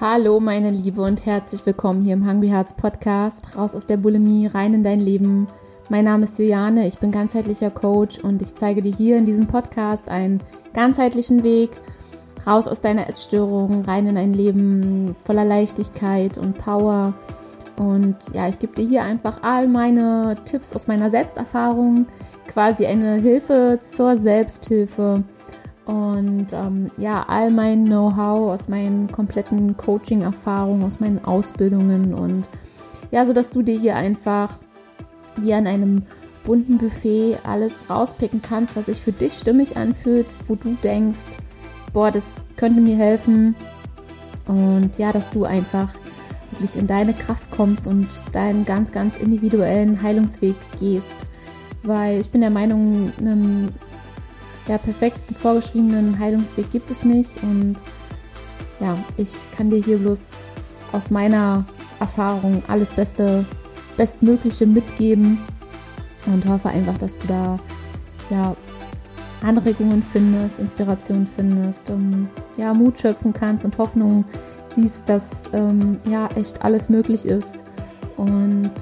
Hallo 0.00 0.38
meine 0.38 0.70
Liebe 0.70 1.02
und 1.02 1.26
herzlich 1.26 1.66
willkommen 1.66 2.02
hier 2.02 2.12
im 2.12 2.24
Hungry 2.24 2.50
Hearts 2.50 2.74
Podcast. 2.74 3.56
Raus 3.56 3.74
aus 3.74 3.86
der 3.86 3.96
Bulimie, 3.96 4.46
rein 4.46 4.72
in 4.72 4.84
dein 4.84 5.00
Leben. 5.00 5.48
Mein 5.88 6.04
Name 6.04 6.22
ist 6.22 6.38
Juliane, 6.38 6.86
ich 6.86 7.00
bin 7.00 7.10
ganzheitlicher 7.10 7.72
Coach 7.72 8.20
und 8.20 8.40
ich 8.40 8.54
zeige 8.54 8.80
dir 8.80 8.94
hier 8.94 9.16
in 9.16 9.24
diesem 9.24 9.48
Podcast 9.48 10.08
einen 10.08 10.40
ganzheitlichen 10.72 11.42
Weg 11.42 11.70
raus 12.46 12.68
aus 12.68 12.80
deiner 12.80 13.08
Essstörung, 13.08 13.82
rein 13.82 14.06
in 14.06 14.16
ein 14.16 14.34
Leben 14.34 15.16
voller 15.26 15.44
Leichtigkeit 15.44 16.38
und 16.38 16.58
Power. 16.58 17.14
Und 17.76 18.18
ja, 18.32 18.46
ich 18.46 18.60
gebe 18.60 18.76
dir 18.76 18.86
hier 18.88 19.02
einfach 19.02 19.42
all 19.42 19.66
meine 19.66 20.36
Tipps 20.44 20.76
aus 20.76 20.86
meiner 20.86 21.10
Selbsterfahrung, 21.10 22.06
quasi 22.46 22.86
eine 22.86 23.16
Hilfe 23.16 23.80
zur 23.82 24.16
Selbsthilfe 24.16 25.24
und 25.88 26.52
ähm, 26.52 26.88
ja, 26.98 27.24
all 27.28 27.50
mein 27.50 27.86
Know-how 27.86 28.52
aus 28.52 28.68
meinen 28.68 29.10
kompletten 29.10 29.78
Coaching-Erfahrungen, 29.78 30.84
aus 30.84 31.00
meinen 31.00 31.24
Ausbildungen 31.24 32.12
und 32.12 32.50
ja, 33.10 33.24
so 33.24 33.32
dass 33.32 33.52
du 33.52 33.62
dir 33.62 33.80
hier 33.80 33.96
einfach 33.96 34.52
wie 35.38 35.54
an 35.54 35.66
einem 35.66 36.02
bunten 36.44 36.76
Buffet 36.76 37.38
alles 37.42 37.88
rauspicken 37.88 38.42
kannst, 38.42 38.76
was 38.76 38.84
sich 38.84 39.00
für 39.00 39.12
dich 39.12 39.32
stimmig 39.32 39.78
anfühlt, 39.78 40.26
wo 40.46 40.56
du 40.56 40.76
denkst, 40.84 41.38
boah, 41.94 42.10
das 42.10 42.34
könnte 42.56 42.82
mir 42.82 42.96
helfen. 42.96 43.56
Und 44.46 44.98
ja, 44.98 45.10
dass 45.10 45.30
du 45.30 45.44
einfach 45.44 45.94
wirklich 46.50 46.76
in 46.76 46.86
deine 46.86 47.14
Kraft 47.14 47.50
kommst 47.50 47.86
und 47.86 48.08
deinen 48.32 48.66
ganz, 48.66 48.92
ganz 48.92 49.16
individuellen 49.16 50.02
Heilungsweg 50.02 50.56
gehst. 50.78 51.16
Weil 51.82 52.20
ich 52.20 52.30
bin 52.30 52.42
der 52.42 52.50
Meinung, 52.50 53.10
ja, 54.68 54.78
perfekten 54.78 55.34
vorgeschriebenen 55.34 56.18
Heilungsweg 56.18 56.70
gibt 56.70 56.90
es 56.90 57.04
nicht. 57.04 57.42
Und 57.42 57.76
ja, 58.80 58.96
ich 59.16 59.30
kann 59.56 59.70
dir 59.70 59.82
hier 59.82 59.98
bloß 59.98 60.44
aus 60.92 61.10
meiner 61.10 61.64
Erfahrung 62.00 62.62
alles 62.68 62.90
Beste, 62.90 63.44
Bestmögliche 63.96 64.66
mitgeben 64.66 65.38
und 66.26 66.46
hoffe 66.46 66.68
einfach, 66.68 66.96
dass 66.98 67.18
du 67.18 67.26
da 67.26 67.58
ja 68.30 68.54
Anregungen 69.42 70.02
findest, 70.02 70.58
Inspiration 70.58 71.26
findest, 71.26 71.90
um, 71.90 72.28
ja, 72.56 72.74
Mut 72.74 72.98
schöpfen 72.98 73.32
kannst 73.32 73.64
und 73.64 73.78
Hoffnung 73.78 74.24
siehst, 74.64 75.08
dass 75.08 75.48
ähm, 75.52 75.98
ja 76.04 76.28
echt 76.34 76.62
alles 76.62 76.88
möglich 76.88 77.24
ist. 77.24 77.64
Und 78.16 78.72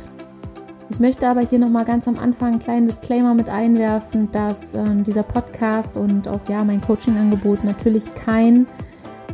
ich 0.88 1.00
möchte 1.00 1.26
aber 1.26 1.40
hier 1.40 1.58
nochmal 1.58 1.84
ganz 1.84 2.06
am 2.06 2.18
Anfang 2.18 2.52
einen 2.52 2.58
kleinen 2.58 2.86
Disclaimer 2.86 3.34
mit 3.34 3.50
einwerfen, 3.50 4.30
dass 4.30 4.72
ähm, 4.74 5.02
dieser 5.02 5.24
Podcast 5.24 5.96
und 5.96 6.28
auch 6.28 6.48
ja 6.48 6.64
mein 6.64 6.80
Coaching-Angebot 6.80 7.64
natürlich 7.64 8.12
kein, 8.14 8.66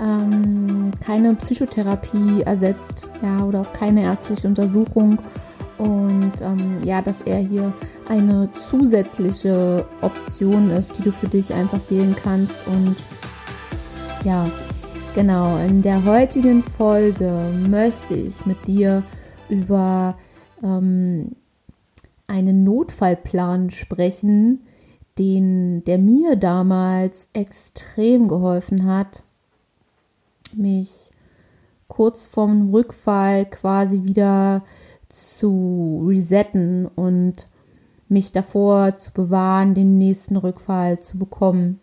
ähm, 0.00 0.92
keine 1.04 1.34
Psychotherapie 1.34 2.42
ersetzt, 2.42 3.04
ja, 3.22 3.44
oder 3.44 3.60
auch 3.60 3.72
keine 3.72 4.02
ärztliche 4.02 4.48
Untersuchung. 4.48 5.18
Und 5.76 6.32
ähm, 6.40 6.78
ja, 6.84 7.02
dass 7.02 7.22
er 7.22 7.38
hier 7.38 7.72
eine 8.08 8.48
zusätzliche 8.54 9.84
Option 10.00 10.70
ist, 10.70 10.98
die 10.98 11.02
du 11.02 11.12
für 11.12 11.28
dich 11.28 11.52
einfach 11.52 11.80
wählen 11.90 12.14
kannst. 12.14 12.58
Und 12.66 12.96
ja, 14.24 14.48
genau, 15.14 15.58
in 15.58 15.82
der 15.82 16.04
heutigen 16.04 16.62
Folge 16.62 17.52
möchte 17.68 18.14
ich 18.14 18.46
mit 18.46 18.66
dir 18.66 19.02
über 19.48 20.16
ähm, 20.62 21.32
einen 22.32 22.64
Notfallplan 22.64 23.68
sprechen, 23.68 24.62
den, 25.18 25.84
der 25.84 25.98
mir 25.98 26.36
damals 26.36 27.28
extrem 27.34 28.26
geholfen 28.26 28.86
hat, 28.86 29.22
mich 30.56 31.10
kurz 31.88 32.24
vorm 32.24 32.70
Rückfall 32.70 33.44
quasi 33.44 34.04
wieder 34.04 34.64
zu 35.10 36.06
resetten 36.08 36.86
und 36.86 37.48
mich 38.08 38.32
davor 38.32 38.96
zu 38.96 39.12
bewahren, 39.12 39.74
den 39.74 39.98
nächsten 39.98 40.38
Rückfall 40.38 41.00
zu 41.00 41.18
bekommen. 41.18 41.80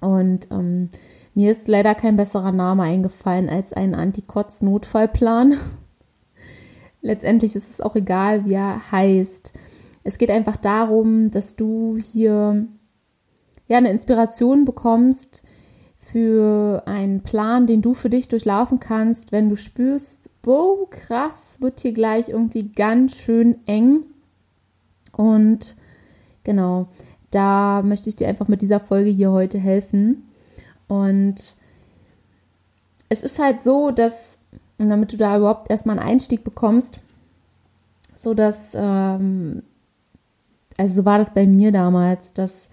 Und 0.00 0.48
ähm, 0.50 0.90
mir 1.34 1.52
ist 1.52 1.68
leider 1.68 1.94
kein 1.94 2.16
besserer 2.16 2.50
Name 2.50 2.82
eingefallen 2.82 3.48
als 3.48 3.72
ein 3.72 3.94
Antikotz-Notfallplan. 3.94 5.54
letztendlich 7.04 7.54
ist 7.54 7.70
es 7.70 7.80
auch 7.80 7.94
egal, 7.94 8.46
wie 8.46 8.54
er 8.54 8.90
heißt. 8.90 9.52
Es 10.02 10.18
geht 10.18 10.30
einfach 10.30 10.56
darum, 10.56 11.30
dass 11.30 11.54
du 11.54 11.98
hier 11.98 12.66
ja 13.68 13.78
eine 13.78 13.90
Inspiration 13.90 14.64
bekommst 14.64 15.44
für 15.98 16.82
einen 16.86 17.22
Plan, 17.22 17.66
den 17.66 17.82
du 17.82 17.94
für 17.94 18.10
dich 18.10 18.28
durchlaufen 18.28 18.80
kannst, 18.80 19.32
wenn 19.32 19.48
du 19.48 19.56
spürst, 19.56 20.30
boah, 20.42 20.88
krass, 20.90 21.60
wird 21.60 21.80
hier 21.80 21.92
gleich 21.92 22.30
irgendwie 22.30 22.70
ganz 22.70 23.16
schön 23.16 23.58
eng. 23.66 24.04
Und 25.12 25.76
genau, 26.42 26.88
da 27.30 27.82
möchte 27.82 28.08
ich 28.08 28.16
dir 28.16 28.28
einfach 28.28 28.48
mit 28.48 28.62
dieser 28.62 28.80
Folge 28.80 29.10
hier 29.10 29.30
heute 29.30 29.58
helfen. 29.58 30.24
Und 30.88 31.56
es 33.08 33.22
ist 33.22 33.38
halt 33.38 33.62
so, 33.62 33.90
dass 33.90 34.38
und 34.78 34.88
damit 34.88 35.12
du 35.12 35.16
da 35.16 35.36
überhaupt 35.36 35.70
erstmal 35.70 35.98
einen 35.98 36.08
Einstieg 36.08 36.44
bekommst, 36.44 37.00
so 38.14 38.34
dass, 38.34 38.74
ähm, 38.74 39.62
also 40.76 40.94
so 40.94 41.04
war 41.04 41.18
das 41.18 41.32
bei 41.32 41.46
mir 41.46 41.72
damals, 41.72 42.32
dass 42.32 42.68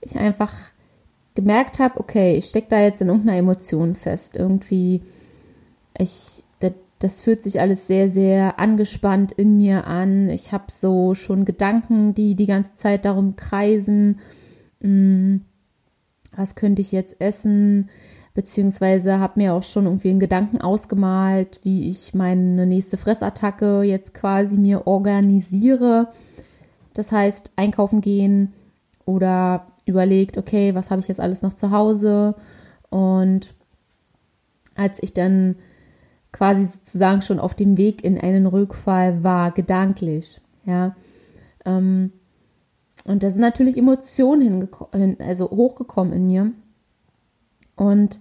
ich 0.00 0.16
einfach 0.16 0.52
gemerkt 1.34 1.78
habe, 1.78 2.00
okay, 2.00 2.34
ich 2.34 2.46
stecke 2.46 2.68
da 2.68 2.80
jetzt 2.80 3.00
in 3.00 3.08
irgendeiner 3.08 3.38
Emotion 3.38 3.94
fest. 3.94 4.36
Irgendwie, 4.36 5.02
ich, 5.96 6.44
das, 6.58 6.72
das 6.98 7.20
fühlt 7.20 7.42
sich 7.42 7.60
alles 7.60 7.86
sehr, 7.86 8.08
sehr 8.08 8.58
angespannt 8.58 9.32
in 9.32 9.56
mir 9.56 9.86
an. 9.86 10.28
Ich 10.28 10.52
habe 10.52 10.64
so 10.68 11.14
schon 11.14 11.44
Gedanken, 11.44 12.14
die 12.14 12.34
die 12.34 12.46
ganze 12.46 12.74
Zeit 12.74 13.04
darum 13.04 13.36
kreisen. 13.36 14.18
Hm, 14.80 15.42
was 16.34 16.54
könnte 16.54 16.82
ich 16.82 16.92
jetzt 16.92 17.20
essen? 17.20 17.88
Beziehungsweise 18.36 19.18
habe 19.18 19.40
mir 19.40 19.54
auch 19.54 19.62
schon 19.62 19.86
irgendwie 19.86 20.10
einen 20.10 20.20
Gedanken 20.20 20.60
ausgemalt, 20.60 21.58
wie 21.62 21.88
ich 21.90 22.12
meine 22.12 22.66
nächste 22.66 22.98
Fressattacke 22.98 23.82
jetzt 23.82 24.12
quasi 24.12 24.58
mir 24.58 24.86
organisiere. 24.86 26.08
Das 26.92 27.12
heißt, 27.12 27.52
einkaufen 27.56 28.02
gehen 28.02 28.52
oder 29.06 29.68
überlegt, 29.86 30.36
okay, 30.36 30.74
was 30.74 30.90
habe 30.90 31.00
ich 31.00 31.08
jetzt 31.08 31.18
alles 31.18 31.40
noch 31.40 31.54
zu 31.54 31.70
Hause? 31.70 32.34
Und 32.90 33.54
als 34.74 35.02
ich 35.02 35.14
dann 35.14 35.56
quasi 36.30 36.66
sozusagen 36.66 37.22
schon 37.22 37.40
auf 37.40 37.54
dem 37.54 37.78
Weg 37.78 38.04
in 38.04 38.20
einen 38.20 38.44
Rückfall 38.44 39.24
war, 39.24 39.50
gedanklich, 39.50 40.42
ja, 40.66 40.94
ähm, 41.64 42.12
und 43.06 43.22
da 43.22 43.30
sind 43.30 43.40
natürlich 43.40 43.78
Emotionen 43.78 44.68
also 45.20 45.48
hochgekommen 45.48 46.12
in 46.12 46.26
mir. 46.26 46.52
Und 47.76 48.18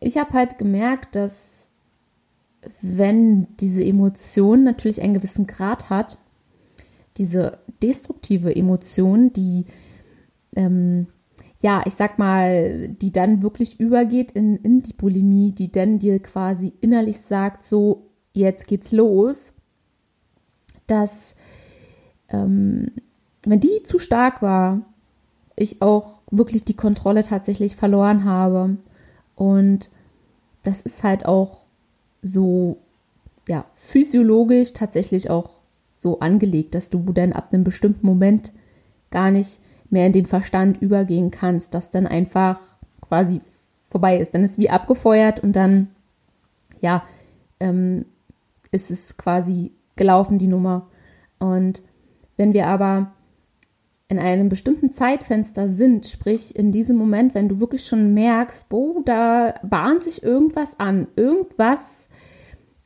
ich 0.00 0.16
habe 0.16 0.32
halt 0.32 0.58
gemerkt, 0.58 1.16
dass 1.16 1.68
wenn 2.80 3.48
diese 3.58 3.84
Emotion 3.84 4.64
natürlich 4.64 5.02
einen 5.02 5.14
gewissen 5.14 5.46
Grad 5.46 5.90
hat, 5.90 6.18
diese 7.16 7.58
destruktive 7.82 8.54
Emotion, 8.54 9.32
die, 9.32 9.66
ähm, 10.54 11.08
ja, 11.60 11.82
ich 11.86 11.94
sag 11.94 12.18
mal, 12.18 12.88
die 12.88 13.10
dann 13.10 13.42
wirklich 13.42 13.80
übergeht 13.80 14.32
in, 14.32 14.56
in 14.56 14.82
die 14.82 14.92
Bulimie, 14.92 15.52
die 15.52 15.70
dann 15.72 15.98
dir 15.98 16.20
quasi 16.20 16.72
innerlich 16.80 17.20
sagt, 17.20 17.64
so, 17.64 18.06
jetzt 18.32 18.68
geht's 18.68 18.92
los, 18.92 19.52
dass, 20.86 21.34
ähm, 22.28 22.92
wenn 23.44 23.60
die 23.60 23.82
zu 23.82 23.98
stark 23.98 24.42
war, 24.42 24.82
ich 25.56 25.82
auch 25.82 26.17
wirklich 26.30 26.64
die 26.64 26.76
Kontrolle 26.76 27.24
tatsächlich 27.24 27.76
verloren 27.76 28.24
habe 28.24 28.76
und 29.34 29.90
das 30.62 30.82
ist 30.82 31.02
halt 31.04 31.26
auch 31.26 31.64
so, 32.20 32.78
ja, 33.46 33.64
physiologisch 33.74 34.72
tatsächlich 34.72 35.30
auch 35.30 35.50
so 35.94 36.20
angelegt, 36.20 36.74
dass 36.74 36.90
du 36.90 37.00
dann 37.12 37.32
ab 37.32 37.48
einem 37.52 37.64
bestimmten 37.64 38.06
Moment 38.06 38.52
gar 39.10 39.30
nicht 39.30 39.60
mehr 39.90 40.06
in 40.06 40.12
den 40.12 40.26
Verstand 40.26 40.82
übergehen 40.82 41.30
kannst, 41.30 41.74
dass 41.74 41.90
dann 41.90 42.06
einfach 42.06 42.60
quasi 43.00 43.40
vorbei 43.88 44.18
ist. 44.18 44.34
Dann 44.34 44.44
ist 44.44 44.58
wie 44.58 44.70
abgefeuert 44.70 45.40
und 45.40 45.56
dann, 45.56 45.88
ja, 46.80 47.02
ähm, 47.58 48.04
ist 48.70 48.90
es 48.90 49.16
quasi 49.16 49.72
gelaufen, 49.96 50.38
die 50.38 50.46
Nummer. 50.46 50.88
Und 51.38 51.80
wenn 52.36 52.52
wir 52.52 52.66
aber 52.66 53.12
in 54.08 54.18
einem 54.18 54.48
bestimmten 54.48 54.92
Zeitfenster 54.92 55.68
sind, 55.68 56.06
sprich 56.06 56.56
in 56.56 56.72
diesem 56.72 56.96
Moment, 56.96 57.34
wenn 57.34 57.48
du 57.48 57.60
wirklich 57.60 57.84
schon 57.86 58.14
merkst, 58.14 58.68
boah, 58.70 59.02
da 59.04 59.54
bahnt 59.62 60.02
sich 60.02 60.22
irgendwas 60.22 60.80
an, 60.80 61.08
irgendwas 61.14 62.08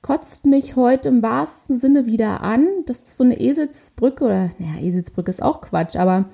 kotzt 0.02 0.46
mich 0.46 0.74
heute 0.74 1.08
im 1.08 1.22
wahrsten 1.22 1.78
Sinne 1.78 2.06
wieder 2.06 2.42
an. 2.42 2.66
Das 2.86 2.98
ist 2.98 3.16
so 3.16 3.22
eine 3.22 3.38
Eselsbrücke 3.40 4.24
oder, 4.24 4.50
naja, 4.58 4.80
Eselsbrücke 4.80 5.30
ist 5.30 5.42
auch 5.42 5.60
Quatsch, 5.60 5.94
aber 5.94 6.24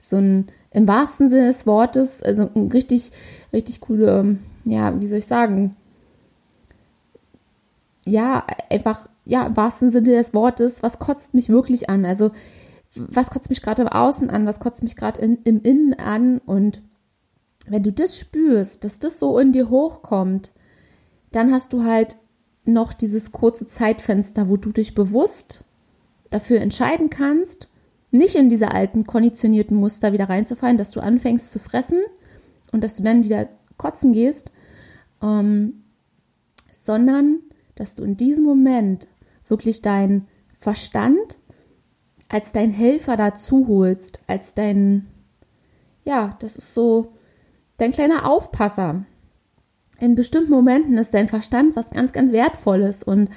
so 0.00 0.16
ein 0.16 0.46
im 0.70 0.88
wahrsten 0.88 1.28
Sinne 1.28 1.48
des 1.48 1.66
Wortes, 1.66 2.22
also 2.22 2.48
ein 2.54 2.68
richtig, 2.68 3.10
richtig 3.52 3.80
coole, 3.80 4.38
ja, 4.64 4.98
wie 5.00 5.06
soll 5.06 5.18
ich 5.18 5.26
sagen, 5.26 5.76
ja, 8.06 8.46
einfach, 8.70 9.08
ja, 9.24 9.46
im 9.46 9.56
wahrsten 9.56 9.90
Sinne 9.90 10.10
des 10.10 10.32
Wortes, 10.34 10.82
was 10.82 10.98
kotzt 10.98 11.34
mich 11.34 11.50
wirklich 11.50 11.90
an? 11.90 12.04
Also, 12.06 12.30
was 12.94 13.30
kotzt 13.30 13.48
mich 13.48 13.62
gerade 13.62 13.82
im 13.82 13.88
Außen 13.88 14.30
an? 14.30 14.46
Was 14.46 14.60
kotzt 14.60 14.82
mich 14.82 14.96
gerade 14.96 15.20
im 15.20 15.62
Innen 15.62 15.94
an? 15.94 16.38
Und 16.38 16.82
wenn 17.66 17.82
du 17.82 17.92
das 17.92 18.18
spürst, 18.18 18.84
dass 18.84 18.98
das 18.98 19.18
so 19.18 19.38
in 19.38 19.52
dir 19.52 19.70
hochkommt, 19.70 20.52
dann 21.30 21.52
hast 21.52 21.72
du 21.72 21.84
halt 21.84 22.16
noch 22.64 22.92
dieses 22.92 23.32
kurze 23.32 23.66
Zeitfenster, 23.66 24.48
wo 24.48 24.56
du 24.56 24.72
dich 24.72 24.94
bewusst 24.94 25.64
dafür 26.30 26.60
entscheiden 26.60 27.10
kannst, 27.10 27.68
nicht 28.10 28.36
in 28.36 28.50
diese 28.50 28.72
alten 28.72 29.06
konditionierten 29.06 29.76
Muster 29.76 30.12
wieder 30.12 30.28
reinzufallen, 30.28 30.76
dass 30.76 30.90
du 30.90 31.00
anfängst 31.00 31.50
zu 31.50 31.58
fressen 31.58 32.00
und 32.72 32.84
dass 32.84 32.96
du 32.96 33.02
dann 33.02 33.24
wieder 33.24 33.48
kotzen 33.78 34.12
gehst, 34.12 34.52
ähm, 35.22 35.84
sondern 36.84 37.40
dass 37.74 37.94
du 37.94 38.04
in 38.04 38.16
diesem 38.16 38.44
Moment 38.44 39.08
wirklich 39.46 39.82
deinen 39.82 40.28
Verstand 40.52 41.38
als 42.32 42.50
dein 42.50 42.70
Helfer 42.70 43.18
dazu 43.18 43.68
holst, 43.68 44.20
als 44.26 44.54
dein, 44.54 45.06
ja, 46.04 46.34
das 46.40 46.56
ist 46.56 46.72
so 46.72 47.12
dein 47.76 47.92
kleiner 47.92 48.28
Aufpasser. 48.28 49.04
In 50.00 50.14
bestimmten 50.14 50.50
Momenten 50.50 50.96
ist 50.96 51.12
dein 51.12 51.28
Verstand 51.28 51.76
was 51.76 51.90
ganz, 51.90 52.12
ganz 52.12 52.32
Wertvolles 52.32 53.02
und 53.02 53.28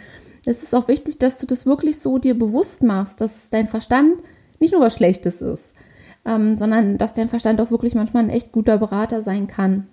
es 0.46 0.64
ist 0.64 0.74
auch 0.74 0.88
wichtig, 0.88 1.20
dass 1.20 1.40
du 1.40 1.46
das 1.46 1.66
wirklich 1.66 2.00
so 2.00 2.20
dir 2.20 2.40
bewusst 2.40 2.84
machst, 2.84 3.20
dass 3.20 3.50
dein 3.50 3.68
Verstand 3.68 4.24
nicht 4.60 4.72
nur 4.72 4.82
was 4.82 4.96
Schlechtes 4.96 5.42
ist, 5.42 5.74
ähm, 6.24 6.58
sondern 6.58 6.98
dass 6.98 7.14
dein 7.14 7.28
Verstand 7.28 7.60
auch 7.60 7.72
wirklich 7.72 7.96
manchmal 7.96 8.24
ein 8.24 8.30
echt 8.30 8.54
guter 8.54 8.78
Berater 8.78 9.22
sein 9.22 9.48
kann. 9.48 9.88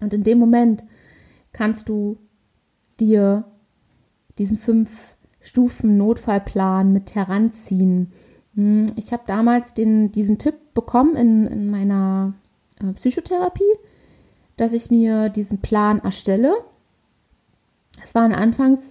Und 0.00 0.14
in 0.14 0.22
dem 0.22 0.38
Moment 0.38 0.84
kannst 1.52 1.88
du 1.88 2.18
dir 3.00 3.44
diesen 4.38 4.58
fünf 4.58 5.15
Stufen 5.46 5.96
Notfallplan 5.96 6.92
mit 6.92 7.14
heranziehen. 7.14 8.10
Hm, 8.56 8.86
ich 8.96 9.12
habe 9.12 9.22
damals 9.28 9.74
den, 9.74 10.10
diesen 10.10 10.38
Tipp 10.38 10.56
bekommen 10.74 11.14
in, 11.14 11.46
in 11.46 11.70
meiner 11.70 12.34
äh, 12.82 12.92
Psychotherapie, 12.94 13.62
dass 14.56 14.72
ich 14.72 14.90
mir 14.90 15.28
diesen 15.28 15.58
Plan 15.58 16.00
erstelle. 16.00 16.52
Es 18.02 18.12
waren 18.16 18.32
anfangs 18.32 18.90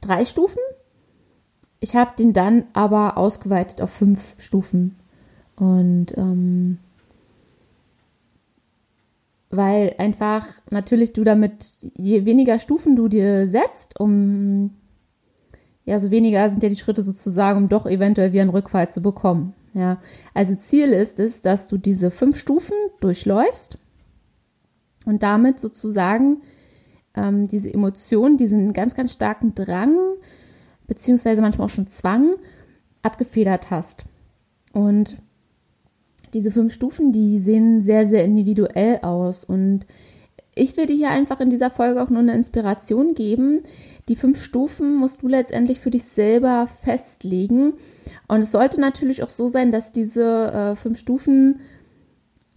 drei 0.00 0.24
Stufen. 0.24 0.58
Ich 1.78 1.94
habe 1.94 2.16
den 2.18 2.32
dann 2.32 2.64
aber 2.72 3.16
ausgeweitet 3.16 3.80
auf 3.80 3.90
fünf 3.90 4.34
Stufen. 4.38 4.96
Und 5.54 6.18
ähm, 6.18 6.78
weil 9.50 9.94
einfach 9.98 10.46
natürlich 10.70 11.12
du 11.12 11.22
damit, 11.22 11.70
je 11.96 12.24
weniger 12.24 12.58
Stufen 12.58 12.96
du 12.96 13.06
dir 13.06 13.46
setzt, 13.46 14.00
um 14.00 14.72
ja, 15.84 15.98
so 15.98 16.10
weniger 16.10 16.48
sind 16.48 16.62
ja 16.62 16.68
die 16.68 16.76
Schritte 16.76 17.02
sozusagen, 17.02 17.58
um 17.58 17.68
doch 17.68 17.86
eventuell 17.86 18.32
wieder 18.32 18.42
einen 18.42 18.50
Rückfall 18.50 18.90
zu 18.90 19.02
bekommen. 19.02 19.54
Ja, 19.74 19.98
also 20.32 20.54
Ziel 20.54 20.90
ist 20.90 21.18
es, 21.18 21.42
dass 21.42 21.68
du 21.68 21.78
diese 21.78 22.10
fünf 22.10 22.38
Stufen 22.38 22.76
durchläufst 23.00 23.78
und 25.04 25.22
damit 25.22 25.58
sozusagen 25.58 26.42
ähm, 27.16 27.48
diese 27.48 27.72
Emotionen, 27.72 28.36
diesen 28.36 28.72
ganz, 28.72 28.94
ganz 28.94 29.12
starken 29.12 29.54
Drang, 29.54 29.96
beziehungsweise 30.86 31.42
manchmal 31.42 31.66
auch 31.66 31.70
schon 31.70 31.88
Zwang, 31.88 32.36
abgefedert 33.02 33.70
hast. 33.70 34.06
Und 34.72 35.18
diese 36.34 36.50
fünf 36.50 36.72
Stufen, 36.72 37.12
die 37.12 37.38
sehen 37.38 37.82
sehr, 37.82 38.06
sehr 38.06 38.24
individuell 38.24 39.00
aus. 39.02 39.44
Und 39.44 39.86
ich 40.54 40.76
will 40.76 40.86
dir 40.86 40.96
hier 40.96 41.10
einfach 41.10 41.40
in 41.40 41.50
dieser 41.50 41.70
Folge 41.70 42.02
auch 42.02 42.10
nur 42.10 42.20
eine 42.20 42.34
Inspiration 42.34 43.14
geben. 43.14 43.62
Die 44.08 44.16
fünf 44.16 44.42
Stufen 44.42 44.96
musst 44.96 45.22
du 45.22 45.28
letztendlich 45.28 45.80
für 45.80 45.90
dich 45.90 46.04
selber 46.04 46.68
festlegen. 46.82 47.74
Und 48.28 48.40
es 48.40 48.52
sollte 48.52 48.80
natürlich 48.80 49.22
auch 49.22 49.30
so 49.30 49.48
sein, 49.48 49.70
dass 49.70 49.92
diese 49.92 50.52
äh, 50.52 50.76
fünf 50.76 50.98
Stufen 50.98 51.60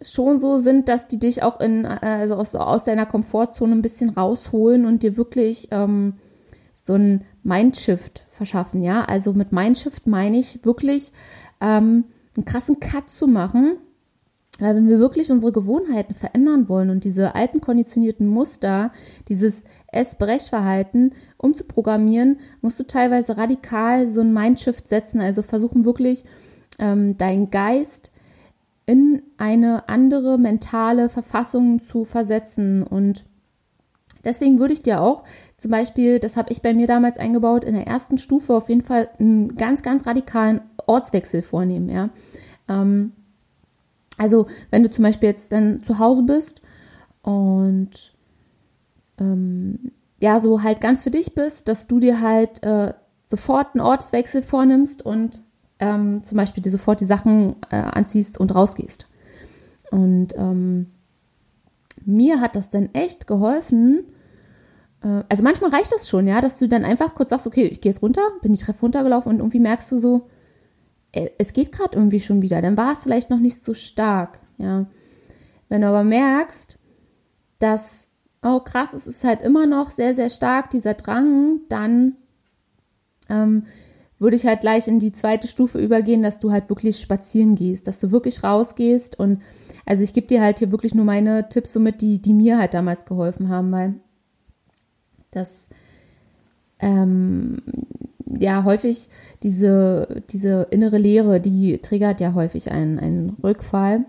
schon 0.02 0.38
so 0.38 0.58
sind, 0.60 0.90
dass 0.90 1.08
die 1.08 1.20
dich 1.20 1.44
auch 1.44 1.60
in, 1.60 1.86
äh, 1.86 2.00
also 2.02 2.36
aus, 2.36 2.56
aus 2.56 2.84
deiner 2.84 3.06
Komfortzone 3.06 3.74
ein 3.74 3.82
bisschen 3.82 4.10
rausholen 4.10 4.86
und 4.86 5.04
dir 5.04 5.18
wirklich 5.18 5.70
ähm, 5.72 6.14
so 6.76 6.94
ein 6.94 7.26
Mindshift 7.44 8.26
verschaffen, 8.30 8.84
ja. 8.84 9.04
Also 9.04 9.34
mit 9.34 9.52
Mindshift 9.52 10.06
meine 10.08 10.38
ich 10.38 10.64
wirklich 10.64 11.12
ähm, 11.62 12.06
einen 12.36 12.46
krassen 12.46 12.80
Cut 12.80 13.10
zu 13.10 13.28
machen. 13.28 13.78
Weil 14.60 14.76
wenn 14.76 14.88
wir 14.88 15.00
wirklich 15.00 15.32
unsere 15.32 15.52
Gewohnheiten 15.52 16.14
verändern 16.14 16.68
wollen 16.68 16.90
und 16.90 17.04
diese 17.04 17.36
alten 17.36 17.62
konditionierten 17.62 18.28
Muster, 18.28 18.92
dieses 19.28 19.64
Essbrechverhalten 19.92 21.14
umzuprogrammieren, 21.38 22.40
musst 22.62 22.80
du 22.80 22.84
teilweise 22.84 23.38
radikal 23.38 24.12
so 24.12 24.22
ein 24.22 24.34
Mindshift 24.34 24.88
setzen. 24.88 25.22
Also 25.22 25.44
versuchen 25.44 25.86
wirklich 25.86 26.26
ähm, 26.80 27.16
deinen 27.18 27.50
Geist 27.50 28.12
in 28.86 29.22
eine 29.38 29.90
andere 29.90 30.38
mentale 30.38 31.10
Verfassung 31.10 31.82
zu 31.82 32.04
versetzen. 32.06 32.84
Und 32.84 33.26
deswegen 34.24 34.60
würde 34.60 34.74
ich 34.74 34.82
dir 34.82 35.02
auch 35.02 35.24
zum 35.58 35.72
Beispiel, 35.72 36.20
das 36.20 36.38
habe 36.38 36.52
ich 36.52 36.62
bei 36.62 36.74
mir 36.74 36.88
damals 36.88 37.18
eingebaut, 37.18 37.64
in 37.64 37.74
der 37.74 37.88
ersten 37.88 38.18
Stufe 38.18 38.54
auf 38.56 38.70
jeden 38.70 38.82
Fall 38.82 39.10
einen 39.20 39.56
ganz, 39.56 39.82
ganz 39.82 40.06
radikalen 40.06 40.62
Ortswechsel 40.86 41.42
vornehmen. 41.42 41.90
Ja? 41.90 42.10
Ähm, 42.70 43.12
also 44.18 44.48
wenn 44.72 44.84
du 44.84 44.90
zum 44.90 45.04
Beispiel 45.04 45.30
jetzt 45.30 45.52
dann 45.52 45.84
zu 45.84 46.00
Hause 46.00 46.24
bist 46.24 46.62
und 47.22 48.14
ähm, 49.20 49.92
ja, 50.20 50.40
so 50.40 50.64
halt 50.64 50.82
ganz 50.82 51.04
für 51.04 51.12
dich 51.12 51.36
bist, 51.36 51.68
dass 51.68 51.88
du 51.88 52.00
dir 52.00 52.22
halt 52.22 52.64
äh, 52.64 52.94
sofort 53.28 53.76
einen 53.76 53.82
Ortswechsel 53.82 54.42
vornimmst 54.42 55.06
und 55.06 55.44
ähm, 55.80 56.24
zum 56.24 56.38
Beispiel 56.38 56.64
dir 56.64 56.72
sofort 56.72 57.00
die 57.00 57.06
Sachen 57.06 57.56
äh, 57.70 57.76
anziehst 57.76 58.40
und 58.40 58.54
rausgehst. 58.54 59.06
Und 59.92 60.30
ähm, 60.36 60.88
mir 62.04 62.42
hat 62.42 62.56
das 62.56 62.70
dann 62.70 62.90
echt 62.94 63.28
geholfen. 63.28 64.06
Äh, 65.04 65.24
also 65.30 65.44
manchmal 65.44 65.70
reicht 65.70 65.92
das 65.92 66.10
schon, 66.10 66.26
ja, 66.28 66.42
dass 66.42 66.58
du 66.58 66.68
dann 66.68 66.84
einfach 66.84 67.14
kurz 67.14 67.30
sagst, 67.30 67.46
okay, 67.46 67.66
ich 67.66 67.82
gehe 67.82 67.92
jetzt 67.92 68.02
runter, 68.02 68.22
bin 68.42 68.54
die 68.54 68.60
Treppe 68.60 68.80
runtergelaufen 68.82 69.32
und 69.32 69.40
irgendwie 69.40 69.60
merkst 69.60 69.92
du 69.92 69.98
so, 69.98 70.28
es 71.12 71.54
geht 71.54 71.72
gerade 71.72 71.98
irgendwie 71.98 72.20
schon 72.20 72.42
wieder. 72.42 72.62
Dann 72.62 72.78
war 72.78 72.94
es 72.94 73.04
vielleicht 73.04 73.30
noch 73.30 73.40
nicht 73.40 73.64
so 73.64 73.74
stark, 73.74 74.40
ja. 74.58 74.88
Wenn 75.70 75.82
du 75.82 75.88
aber 75.88 76.04
merkst, 76.04 76.78
dass, 77.60 78.08
oh 78.42 78.60
krass, 78.60 78.94
es 78.94 79.08
ist 79.08 79.24
halt 79.24 79.42
immer 79.42 79.66
noch 79.66 79.92
sehr, 79.92 80.16
sehr 80.16 80.30
stark, 80.30 80.70
dieser 80.70 80.94
Drang, 80.94 81.62
dann 81.70 82.16
ähm, 83.30 83.64
würde 84.20 84.36
ich 84.36 84.46
halt 84.46 84.62
gleich 84.62 84.88
in 84.88 85.00
die 85.00 85.12
zweite 85.12 85.48
Stufe 85.48 85.80
übergehen, 85.80 86.22
dass 86.24 86.40
du 86.40 86.52
halt 86.52 86.70
wirklich 86.70 87.00
spazieren 87.00 87.56
gehst, 87.56 87.88
dass 87.88 88.00
du 88.00 88.12
wirklich 88.12 88.44
rausgehst 88.44 89.20
und 89.20 89.42
also 89.86 90.04
ich 90.04 90.14
gebe 90.14 90.28
dir 90.28 90.42
halt 90.42 90.60
hier 90.60 90.72
wirklich 90.72 90.94
nur 90.94 91.06
meine 91.06 91.50
Tipps 91.50 91.74
so 91.74 91.80
mit, 91.80 92.02
die, 92.02 92.22
die 92.22 92.34
mir 92.34 92.58
halt 92.58 92.74
damals 92.74 93.06
geholfen 93.06 93.50
haben, 93.50 93.72
weil 93.72 93.96
das 95.32 95.68
ähm, 96.80 97.62
ja 98.28 98.64
häufig 98.64 99.10
diese, 99.44 100.24
diese 100.30 100.68
innere 100.72 100.98
Leere, 100.98 101.40
die 101.40 101.78
triggert 101.80 102.22
ja 102.22 102.34
häufig 102.34 102.72
einen, 102.72 103.00
einen 103.00 103.30
Rückfall. 103.44 104.06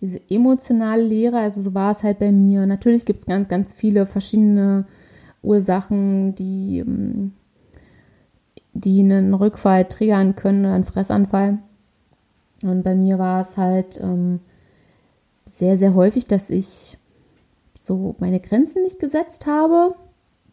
Diese 0.00 0.20
emotionale 0.30 1.02
Leere, 1.02 1.38
also 1.38 1.60
so 1.60 1.74
war 1.74 1.90
es 1.90 2.02
halt 2.02 2.20
bei 2.20 2.30
mir. 2.30 2.66
Natürlich 2.66 3.04
gibt 3.04 3.20
es 3.20 3.26
ganz, 3.26 3.48
ganz 3.48 3.72
viele 3.72 4.06
verschiedene 4.06 4.86
Ursachen, 5.42 6.34
die 6.36 6.78
ähm, 6.78 7.32
die 8.78 9.00
einen 9.00 9.34
Rückfall 9.34 9.84
triggern 9.86 10.36
können 10.36 10.64
oder 10.64 10.74
einen 10.74 10.84
Fressanfall. 10.84 11.58
Und 12.62 12.82
bei 12.82 12.94
mir 12.94 13.18
war 13.18 13.40
es 13.40 13.56
halt 13.56 14.00
ähm, 14.00 14.40
sehr, 15.46 15.76
sehr 15.76 15.94
häufig, 15.94 16.26
dass 16.26 16.50
ich 16.50 16.98
so 17.76 18.16
meine 18.18 18.40
Grenzen 18.40 18.82
nicht 18.82 18.98
gesetzt 18.98 19.46
habe 19.46 19.94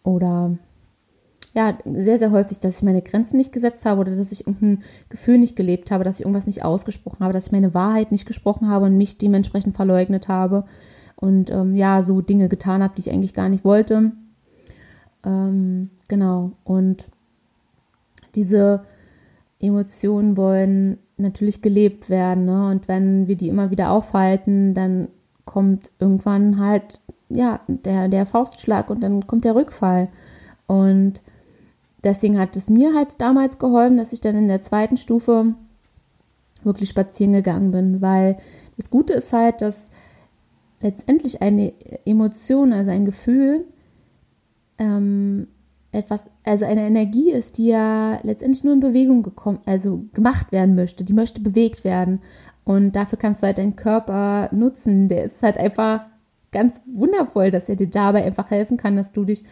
oder 0.03 0.57
ja, 1.55 1.77
sehr, 1.85 2.19
sehr 2.19 2.31
häufig, 2.31 2.59
dass 2.59 2.77
ich 2.77 2.83
meine 2.83 3.01
Grenzen 3.01 3.37
nicht 3.37 3.53
gesetzt 3.53 3.85
habe 3.85 4.01
oder 4.01 4.13
dass 4.13 4.33
ich 4.33 4.45
irgendein 4.45 4.83
Gefühl 5.07 5.37
nicht 5.37 5.55
gelebt 5.55 5.89
habe, 5.89 6.03
dass 6.03 6.19
ich 6.19 6.25
irgendwas 6.25 6.47
nicht 6.47 6.65
ausgesprochen 6.65 7.23
habe, 7.23 7.33
dass 7.33 7.47
ich 7.47 7.51
meine 7.53 7.73
Wahrheit 7.73 8.11
nicht 8.11 8.25
gesprochen 8.25 8.67
habe 8.67 8.85
und 8.85 8.97
mich 8.97 9.17
dementsprechend 9.17 9.73
verleugnet 9.73 10.27
habe 10.27 10.65
und 11.15 11.49
ähm, 11.51 11.75
ja, 11.77 12.03
so 12.03 12.19
Dinge 12.19 12.49
getan 12.49 12.83
habe, 12.83 12.93
die 12.95 13.01
ich 13.01 13.11
eigentlich 13.11 13.33
gar 13.33 13.47
nicht 13.47 13.63
wollte. 13.63 14.11
Ähm, 15.23 15.91
genau. 16.09 16.51
Und 16.65 17.07
diese 18.35 18.83
Emotionen 19.61 20.35
wollen 20.35 20.97
natürlich 21.15 21.61
gelebt 21.61 22.09
werden. 22.09 22.43
Ne? 22.43 22.67
Und 22.67 22.89
wenn 22.89 23.29
wir 23.29 23.37
die 23.37 23.47
immer 23.47 23.71
wieder 23.71 23.91
aufhalten, 23.91 24.73
dann 24.73 25.07
kommt 25.45 25.93
irgendwann 25.99 26.59
halt 26.59 26.99
ja 27.29 27.61
der, 27.67 28.09
der 28.09 28.25
Faustschlag 28.25 28.89
und 28.89 29.01
dann 29.01 29.25
kommt 29.25 29.45
der 29.45 29.55
Rückfall. 29.55 30.09
Und 30.67 31.21
deswegen 32.05 32.39
hat 32.39 32.55
es 32.55 32.69
mir 32.69 32.93
halt 32.93 33.19
damals 33.19 33.57
geholfen, 33.57 33.97
dass 33.97 34.13
ich 34.13 34.21
dann 34.21 34.35
in 34.35 34.47
der 34.47 34.61
zweiten 34.61 34.95
Stufe 34.95 35.55
wirklich 36.63 36.89
spazieren 36.89 37.33
gegangen 37.33 37.71
bin, 37.71 38.01
weil 38.01 38.37
das 38.77 38.89
Gute 38.89 39.13
ist 39.13 39.33
halt, 39.33 39.61
dass 39.61 39.89
letztendlich 40.81 41.41
eine 41.41 41.73
Emotion, 42.05 42.73
also 42.73 42.91
ein 42.91 43.05
Gefühl, 43.05 43.65
ähm, 44.77 45.47
etwas, 45.91 46.25
also 46.43 46.65
eine 46.65 46.85
Energie 46.85 47.31
ist, 47.31 47.57
die 47.57 47.67
ja 47.67 48.19
letztendlich 48.23 48.63
nur 48.63 48.73
in 48.73 48.81
Bewegung 48.81 49.23
gekommen, 49.23 49.59
also 49.65 50.05
gemacht 50.13 50.51
werden 50.51 50.75
möchte, 50.75 51.03
die 51.03 51.13
möchte 51.13 51.41
bewegt 51.41 51.83
werden. 51.83 52.21
Und 52.65 52.95
dafür 52.95 53.17
kannst 53.17 53.41
du 53.41 53.47
halt 53.47 53.57
deinen 53.57 53.75
Körper 53.75 54.49
nutzen. 54.51 55.07
Der 55.07 55.23
ist 55.23 55.41
halt 55.41 55.57
einfach 55.57 56.01
ganz 56.51 56.81
wundervoll, 56.85 57.51
dass 57.51 57.69
er 57.69 57.77
dir 57.77 57.89
dabei 57.89 58.25
einfach 58.25 58.51
helfen 58.51 58.75
kann, 58.77 58.95
dass 58.95 59.13
du 59.13 59.23
dich 59.23 59.43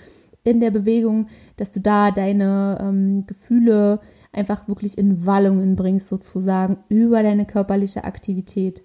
in 0.43 0.59
der 0.59 0.71
Bewegung, 0.71 1.27
dass 1.57 1.71
du 1.71 1.79
da 1.79 2.11
deine 2.11 2.77
ähm, 2.81 3.23
Gefühle 3.25 3.99
einfach 4.31 4.67
wirklich 4.67 4.97
in 4.97 5.25
Wallungen 5.25 5.75
bringst, 5.75 6.07
sozusagen, 6.07 6.77
über 6.89 7.23
deine 7.23 7.45
körperliche 7.45 8.03
Aktivität. 8.03 8.81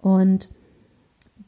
Und 0.00 0.48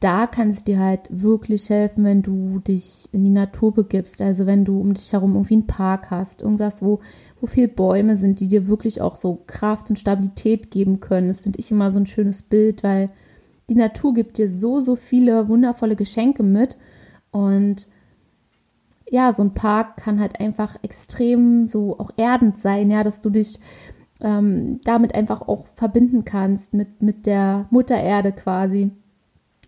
da 0.00 0.26
kann 0.26 0.50
es 0.50 0.64
dir 0.64 0.78
halt 0.78 1.08
wirklich 1.10 1.70
helfen, 1.70 2.04
wenn 2.04 2.20
du 2.20 2.58
dich 2.58 3.08
in 3.12 3.24
die 3.24 3.30
Natur 3.30 3.72
begibst. 3.72 4.20
Also 4.20 4.44
wenn 4.44 4.66
du 4.66 4.78
um 4.78 4.92
dich 4.92 5.12
herum 5.14 5.34
irgendwie 5.34 5.54
einen 5.54 5.66
Park 5.66 6.10
hast, 6.10 6.42
irgendwas, 6.42 6.82
wo, 6.82 7.00
wo 7.40 7.46
viel 7.46 7.68
Bäume 7.68 8.16
sind, 8.16 8.40
die 8.40 8.48
dir 8.48 8.66
wirklich 8.66 9.00
auch 9.00 9.16
so 9.16 9.42
Kraft 9.46 9.88
und 9.88 9.98
Stabilität 9.98 10.70
geben 10.70 11.00
können. 11.00 11.28
Das 11.28 11.40
finde 11.40 11.58
ich 11.58 11.70
immer 11.70 11.90
so 11.90 11.98
ein 11.98 12.06
schönes 12.06 12.42
Bild, 12.42 12.82
weil 12.82 13.08
die 13.70 13.76
Natur 13.76 14.12
gibt 14.12 14.36
dir 14.36 14.50
so, 14.50 14.80
so 14.80 14.94
viele 14.94 15.48
wundervolle 15.48 15.96
Geschenke 15.96 16.42
mit. 16.42 16.76
Und 17.30 17.86
ja, 19.10 19.32
so 19.32 19.42
ein 19.42 19.54
Park 19.54 19.96
kann 19.98 20.20
halt 20.20 20.40
einfach 20.40 20.76
extrem 20.82 21.66
so 21.66 21.98
auch 21.98 22.10
erdend 22.16 22.58
sein, 22.58 22.90
ja, 22.90 23.02
dass 23.02 23.20
du 23.20 23.30
dich 23.30 23.60
ähm, 24.20 24.78
damit 24.84 25.14
einfach 25.14 25.42
auch 25.42 25.66
verbinden 25.66 26.24
kannst 26.24 26.72
mit, 26.72 27.02
mit 27.02 27.26
der 27.26 27.66
Mutter 27.70 27.96
Erde 27.96 28.32
quasi. 28.32 28.90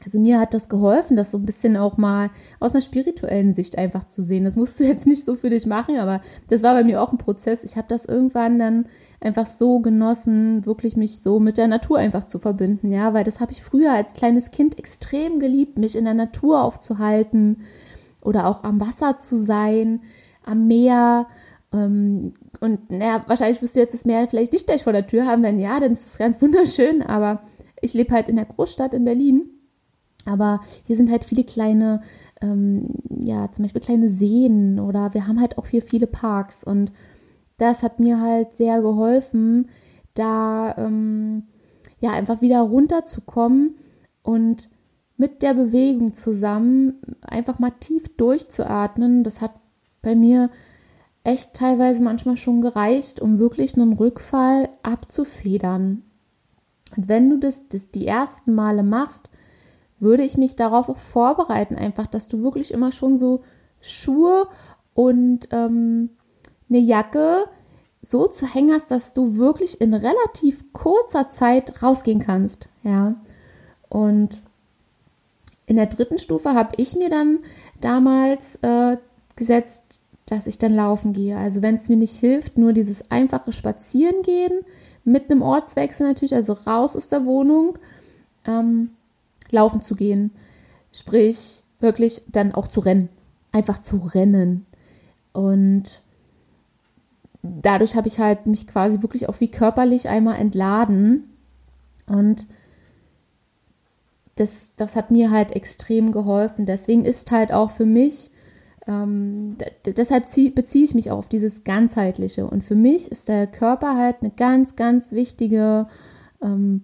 Also 0.04 0.20
mir 0.20 0.38
hat 0.38 0.54
das 0.54 0.68
geholfen, 0.68 1.16
das 1.16 1.32
so 1.32 1.38
ein 1.38 1.46
bisschen 1.46 1.76
auch 1.76 1.96
mal 1.96 2.30
aus 2.60 2.74
einer 2.74 2.80
spirituellen 2.80 3.52
Sicht 3.52 3.76
einfach 3.76 4.04
zu 4.04 4.22
sehen. 4.22 4.44
Das 4.44 4.54
musst 4.54 4.78
du 4.78 4.84
jetzt 4.84 5.06
nicht 5.06 5.24
so 5.24 5.34
für 5.34 5.50
dich 5.50 5.66
machen, 5.66 5.98
aber 5.98 6.20
das 6.48 6.62
war 6.62 6.74
bei 6.74 6.84
mir 6.84 7.02
auch 7.02 7.10
ein 7.10 7.18
Prozess. 7.18 7.64
Ich 7.64 7.76
habe 7.76 7.88
das 7.88 8.04
irgendwann 8.04 8.58
dann 8.58 8.86
einfach 9.20 9.46
so 9.46 9.80
genossen, 9.80 10.64
wirklich 10.64 10.96
mich 10.96 11.22
so 11.22 11.40
mit 11.40 11.58
der 11.58 11.66
Natur 11.66 11.98
einfach 11.98 12.24
zu 12.24 12.38
verbinden, 12.38 12.92
ja, 12.92 13.14
weil 13.14 13.24
das 13.24 13.40
habe 13.40 13.50
ich 13.50 13.64
früher 13.64 13.92
als 13.92 14.12
kleines 14.12 14.50
Kind 14.50 14.78
extrem 14.78 15.40
geliebt, 15.40 15.76
mich 15.76 15.96
in 15.96 16.04
der 16.04 16.14
Natur 16.14 16.62
aufzuhalten 16.62 17.62
oder 18.20 18.46
auch 18.46 18.64
am 18.64 18.80
Wasser 18.80 19.16
zu 19.16 19.36
sein, 19.36 20.02
am 20.44 20.66
Meer. 20.66 21.26
Ähm, 21.72 22.34
und 22.60 22.90
naja, 22.90 23.24
wahrscheinlich 23.26 23.62
wirst 23.62 23.76
du 23.76 23.80
jetzt 23.80 23.94
das 23.94 24.04
Meer 24.04 24.28
vielleicht 24.28 24.52
nicht 24.52 24.66
gleich 24.66 24.84
vor 24.84 24.92
der 24.92 25.06
Tür 25.06 25.26
haben, 25.26 25.42
denn 25.42 25.58
ja, 25.58 25.80
dann 25.80 25.92
ist 25.92 26.06
es 26.06 26.18
ganz 26.18 26.40
wunderschön, 26.42 27.02
aber 27.02 27.42
ich 27.80 27.94
lebe 27.94 28.14
halt 28.14 28.28
in 28.28 28.36
der 28.36 28.46
Großstadt 28.46 28.94
in 28.94 29.04
Berlin 29.04 29.50
aber 30.26 30.60
hier 30.84 30.96
sind 30.96 31.10
halt 31.10 31.24
viele 31.24 31.44
kleine, 31.44 32.02
ähm, 32.42 32.88
ja, 33.08 33.50
zum 33.50 33.64
Beispiel 33.64 33.80
kleine 33.80 34.08
Seen 34.08 34.78
oder 34.78 35.14
wir 35.14 35.26
haben 35.26 35.40
halt 35.40 35.56
auch 35.56 35.68
hier 35.68 35.82
viele 35.82 36.08
Parks 36.08 36.64
und 36.64 36.92
das 37.58 37.82
hat 37.82 38.00
mir 38.00 38.20
halt 38.20 38.52
sehr 38.54 38.82
geholfen, 38.82 39.70
da 40.14 40.74
ähm, 40.76 41.44
ja 42.00 42.10
einfach 42.10 42.42
wieder 42.42 42.60
runterzukommen 42.60 43.76
und 44.22 44.68
mit 45.16 45.42
der 45.42 45.54
Bewegung 45.54 46.12
zusammen 46.12 47.00
einfach 47.22 47.58
mal 47.58 47.72
tief 47.80 48.16
durchzuatmen. 48.16 49.22
Das 49.22 49.40
hat 49.40 49.52
bei 50.02 50.14
mir 50.14 50.50
echt 51.24 51.54
teilweise 51.54 52.02
manchmal 52.02 52.36
schon 52.36 52.60
gereicht, 52.60 53.20
um 53.20 53.38
wirklich 53.38 53.74
einen 53.74 53.94
Rückfall 53.94 54.68
abzufedern. 54.82 56.02
Und 56.96 57.08
wenn 57.08 57.30
du 57.30 57.38
das, 57.38 57.68
das 57.68 57.90
die 57.90 58.06
ersten 58.06 58.54
Male 58.54 58.82
machst, 58.82 59.30
würde 59.98 60.22
ich 60.22 60.36
mich 60.36 60.56
darauf 60.56 60.88
auch 60.88 60.98
vorbereiten, 60.98 61.74
einfach, 61.74 62.06
dass 62.06 62.28
du 62.28 62.42
wirklich 62.42 62.72
immer 62.72 62.92
schon 62.92 63.16
so 63.16 63.42
Schuhe 63.80 64.46
und 64.94 65.48
ähm, 65.50 66.10
eine 66.68 66.78
Jacke 66.78 67.46
so 68.02 68.28
zu 68.28 68.46
hängen 68.46 68.72
hast, 68.72 68.90
dass 68.90 69.12
du 69.12 69.36
wirklich 69.36 69.80
in 69.80 69.94
relativ 69.94 70.72
kurzer 70.72 71.26
Zeit 71.28 71.82
rausgehen 71.82 72.20
kannst. 72.20 72.68
Ja. 72.82 73.16
Und 73.88 74.40
in 75.66 75.76
der 75.76 75.86
dritten 75.86 76.18
Stufe 76.18 76.54
habe 76.54 76.74
ich 76.76 76.94
mir 76.94 77.10
dann 77.10 77.40
damals 77.80 78.56
äh, 78.62 78.96
gesetzt, 79.34 80.00
dass 80.26 80.46
ich 80.46 80.58
dann 80.58 80.74
laufen 80.74 81.12
gehe. 81.12 81.36
Also 81.36 81.62
wenn 81.62 81.76
es 81.76 81.88
mir 81.88 81.96
nicht 81.96 82.18
hilft, 82.18 82.56
nur 82.56 82.72
dieses 82.72 83.10
einfache 83.10 83.52
Spazierengehen 83.52 84.60
mit 85.04 85.30
einem 85.30 85.42
Ortswechsel 85.42 86.06
natürlich, 86.06 86.34
also 86.34 86.52
raus 86.52 86.96
aus 86.96 87.08
der 87.08 87.26
Wohnung, 87.26 87.78
ähm, 88.46 88.90
laufen 89.50 89.80
zu 89.80 89.94
gehen. 89.94 90.32
Sprich, 90.92 91.62
wirklich 91.80 92.22
dann 92.28 92.52
auch 92.52 92.68
zu 92.68 92.80
rennen. 92.80 93.08
Einfach 93.52 93.78
zu 93.78 93.98
rennen. 93.98 94.66
Und 95.32 96.02
dadurch 97.42 97.94
habe 97.94 98.08
ich 98.08 98.18
halt 98.18 98.46
mich 98.46 98.66
quasi 98.66 99.02
wirklich 99.02 99.28
auch 99.28 99.40
wie 99.40 99.50
körperlich 99.50 100.08
einmal 100.08 100.40
entladen. 100.40 101.24
Und 102.06 102.46
das, 104.36 104.70
das 104.76 104.96
hat 104.96 105.10
mir 105.10 105.30
halt 105.30 105.52
extrem 105.52 106.12
geholfen. 106.12 106.66
Deswegen 106.66 107.04
ist 107.04 107.30
halt 107.30 107.52
auch 107.52 107.70
für 107.70 107.86
mich, 107.86 108.30
ähm, 108.86 109.56
deshalb 109.84 110.26
zieh, 110.26 110.50
beziehe 110.50 110.84
ich 110.84 110.94
mich 110.94 111.10
auch 111.10 111.18
auf 111.18 111.28
dieses 111.28 111.64
Ganzheitliche. 111.64 112.46
Und 112.46 112.62
für 112.62 112.76
mich 112.76 113.10
ist 113.10 113.28
der 113.28 113.46
Körper 113.46 113.96
halt 113.96 114.16
eine 114.20 114.30
ganz, 114.30 114.76
ganz 114.76 115.12
wichtige 115.12 115.88
ähm, 116.42 116.82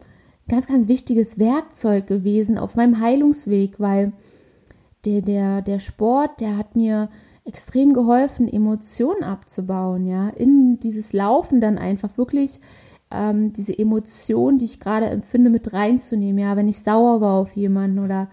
ganz, 0.49 0.67
ganz 0.67 0.89
wichtiges 0.89 1.39
Werkzeug 1.39 2.07
gewesen 2.07 2.59
auf 2.59 2.77
meinem 2.77 3.01
Heilungsweg, 3.01 3.79
weil 3.79 4.13
der, 5.05 5.23
der, 5.23 5.63
der 5.63 5.79
Sport, 5.79 6.41
der 6.41 6.57
hat 6.57 6.77
mir 6.77 7.09
extrem 7.45 7.93
geholfen, 7.93 8.49
Emotionen 8.49 9.25
abzubauen, 9.25 10.07
ja, 10.07 10.29
in 10.29 10.79
dieses 10.79 11.13
Laufen 11.13 11.61
dann 11.61 11.79
einfach 11.79 12.17
wirklich 12.17 12.61
ähm, 13.13 13.53
diese 13.53 13.79
Emotionen, 13.79 14.59
die 14.59 14.65
ich 14.65 14.81
gerade 14.81 15.07
empfinde, 15.07 15.51
mit 15.51 15.73
reinzunehmen, 15.73 16.39
ja, 16.39 16.57
wenn 16.57 16.69
ich 16.69 16.83
sauer 16.83 17.21
war 17.21 17.35
auf 17.35 17.57
jemanden 17.57 17.99
oder 17.99 18.29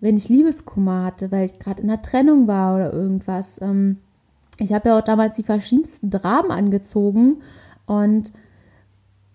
wenn 0.00 0.16
ich 0.16 0.28
Liebeskummer 0.28 1.04
hatte, 1.04 1.32
weil 1.32 1.46
ich 1.46 1.58
gerade 1.58 1.82
in 1.82 1.90
einer 1.90 2.02
Trennung 2.02 2.46
war 2.46 2.74
oder 2.76 2.92
irgendwas. 2.92 3.60
Ähm, 3.62 3.98
ich 4.58 4.72
habe 4.72 4.90
ja 4.90 4.98
auch 4.98 5.04
damals 5.04 5.36
die 5.36 5.42
verschiedensten 5.42 6.10
Dramen 6.10 6.50
angezogen 6.50 7.38
und 7.86 8.32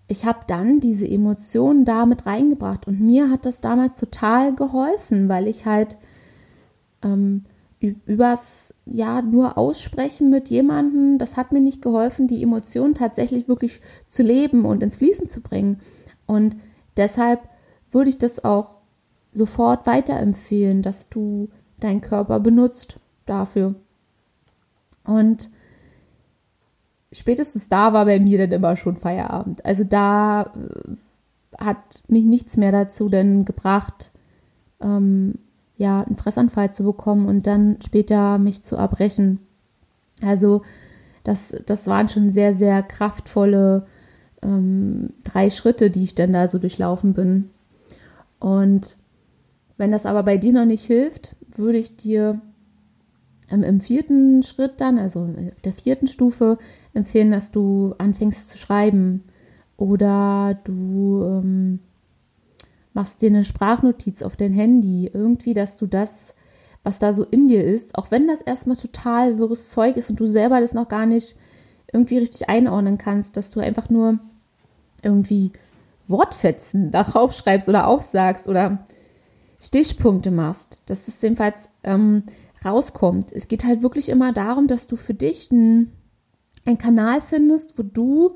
ich 0.08 0.24
habe 0.24 0.40
dann 0.46 0.80
diese 0.80 1.06
Emotionen 1.08 1.84
da 1.84 2.06
mit 2.06 2.26
reingebracht 2.26 2.86
und 2.86 3.00
mir 3.00 3.30
hat 3.30 3.46
das 3.46 3.60
damals 3.60 3.98
total 3.98 4.54
geholfen, 4.54 5.28
weil 5.28 5.46
ich 5.46 5.66
halt 5.66 5.98
ähm, 7.02 7.44
übers 7.80 8.74
ja 8.84 9.22
nur 9.22 9.56
aussprechen 9.56 10.28
mit 10.28 10.50
jemandem, 10.50 11.18
das 11.18 11.36
hat 11.36 11.50
mir 11.50 11.60
nicht 11.60 11.80
geholfen, 11.80 12.28
die 12.28 12.42
Emotionen 12.42 12.94
tatsächlich 12.94 13.48
wirklich 13.48 13.80
zu 14.06 14.22
leben 14.22 14.66
und 14.66 14.82
ins 14.82 14.96
Fließen 14.96 15.26
zu 15.26 15.40
bringen. 15.40 15.78
Und 16.26 16.56
deshalb 16.96 17.40
würde 17.90 18.10
ich 18.10 18.18
das 18.18 18.44
auch 18.44 18.82
sofort 19.32 19.86
weiterempfehlen, 19.86 20.82
dass 20.82 21.08
du 21.08 21.48
deinen 21.78 22.02
Körper 22.02 22.38
benutzt 22.40 22.98
dafür. 23.24 23.74
Und 25.04 25.48
spätestens 27.12 27.68
da 27.68 27.92
war 27.94 28.04
bei 28.04 28.20
mir 28.20 28.38
dann 28.38 28.52
immer 28.52 28.76
schon 28.76 28.96
Feierabend. 28.96 29.64
Also 29.64 29.84
da 29.84 30.42
äh, 30.42 30.96
hat 31.58 32.02
mich 32.08 32.24
nichts 32.24 32.56
mehr 32.58 32.72
dazu 32.72 33.08
denn 33.08 33.46
gebracht, 33.46 34.12
ähm, 34.80 35.38
ja, 35.80 36.02
einen 36.02 36.16
Fressanfall 36.16 36.70
zu 36.70 36.82
bekommen 36.82 37.26
und 37.26 37.46
dann 37.46 37.78
später 37.82 38.36
mich 38.36 38.62
zu 38.62 38.76
erbrechen. 38.76 39.40
Also 40.20 40.60
das, 41.24 41.54
das 41.64 41.86
waren 41.86 42.06
schon 42.06 42.28
sehr, 42.28 42.54
sehr 42.54 42.82
kraftvolle 42.82 43.86
ähm, 44.42 45.14
drei 45.24 45.48
Schritte, 45.48 45.88
die 45.88 46.02
ich 46.02 46.14
dann 46.14 46.34
da 46.34 46.48
so 46.48 46.58
durchlaufen 46.58 47.14
bin. 47.14 47.48
Und 48.38 48.98
wenn 49.78 49.90
das 49.90 50.04
aber 50.04 50.22
bei 50.22 50.36
dir 50.36 50.52
noch 50.52 50.66
nicht 50.66 50.84
hilft, 50.84 51.34
würde 51.56 51.78
ich 51.78 51.96
dir 51.96 52.42
ähm, 53.50 53.62
im 53.62 53.80
vierten 53.80 54.42
Schritt 54.42 54.82
dann, 54.82 54.98
also 54.98 55.20
auf 55.20 55.60
der 55.64 55.72
vierten 55.72 56.08
Stufe, 56.08 56.58
empfehlen, 56.92 57.30
dass 57.30 57.52
du 57.52 57.94
anfängst 57.96 58.50
zu 58.50 58.58
schreiben 58.58 59.24
oder 59.78 60.58
du 60.62 61.24
ähm, 61.24 61.78
machst 62.92 63.22
dir 63.22 63.28
eine 63.28 63.44
Sprachnotiz 63.44 64.22
auf 64.22 64.36
dein 64.36 64.52
Handy, 64.52 65.10
irgendwie, 65.12 65.54
dass 65.54 65.76
du 65.76 65.86
das, 65.86 66.34
was 66.82 66.98
da 66.98 67.12
so 67.12 67.24
in 67.24 67.48
dir 67.48 67.64
ist, 67.64 67.96
auch 67.96 68.10
wenn 68.10 68.26
das 68.26 68.40
erstmal 68.40 68.76
total 68.76 69.38
wirres 69.38 69.70
Zeug 69.70 69.96
ist 69.96 70.10
und 70.10 70.18
du 70.18 70.26
selber 70.26 70.60
das 70.60 70.74
noch 70.74 70.88
gar 70.88 71.06
nicht 71.06 71.36
irgendwie 71.92 72.18
richtig 72.18 72.48
einordnen 72.48 72.98
kannst, 72.98 73.36
dass 73.36 73.50
du 73.50 73.60
einfach 73.60 73.90
nur 73.90 74.18
irgendwie 75.02 75.52
Wortfetzen 76.06 76.90
darauf 76.90 77.32
schreibst 77.32 77.68
oder 77.68 77.86
aufsagst 77.86 78.48
oder 78.48 78.86
Stichpunkte 79.60 80.30
machst. 80.30 80.82
Das 80.86 81.06
ist 81.08 81.22
jedenfalls 81.22 81.70
ähm, 81.84 82.24
rauskommt. 82.64 83.32
Es 83.32 83.48
geht 83.48 83.64
halt 83.64 83.82
wirklich 83.82 84.08
immer 84.08 84.32
darum, 84.32 84.66
dass 84.66 84.86
du 84.86 84.96
für 84.96 85.14
dich 85.14 85.50
einen, 85.50 85.92
einen 86.64 86.78
Kanal 86.78 87.20
findest, 87.20 87.78
wo 87.78 87.82
du 87.82 88.34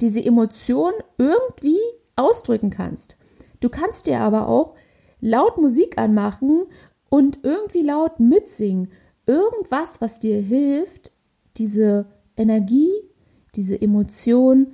diese 0.00 0.22
Emotion 0.24 0.92
irgendwie 1.18 1.78
ausdrücken 2.16 2.70
kannst. 2.70 3.16
Du 3.64 3.70
kannst 3.70 4.06
dir 4.06 4.20
aber 4.20 4.46
auch 4.46 4.74
laut 5.22 5.56
Musik 5.56 5.96
anmachen 5.96 6.66
und 7.08 7.38
irgendwie 7.44 7.80
laut 7.80 8.20
mitsingen. 8.20 8.90
Irgendwas, 9.24 10.02
was 10.02 10.20
dir 10.20 10.38
hilft, 10.42 11.12
diese 11.56 12.04
Energie, 12.36 12.92
diese 13.54 13.80
Emotion 13.80 14.72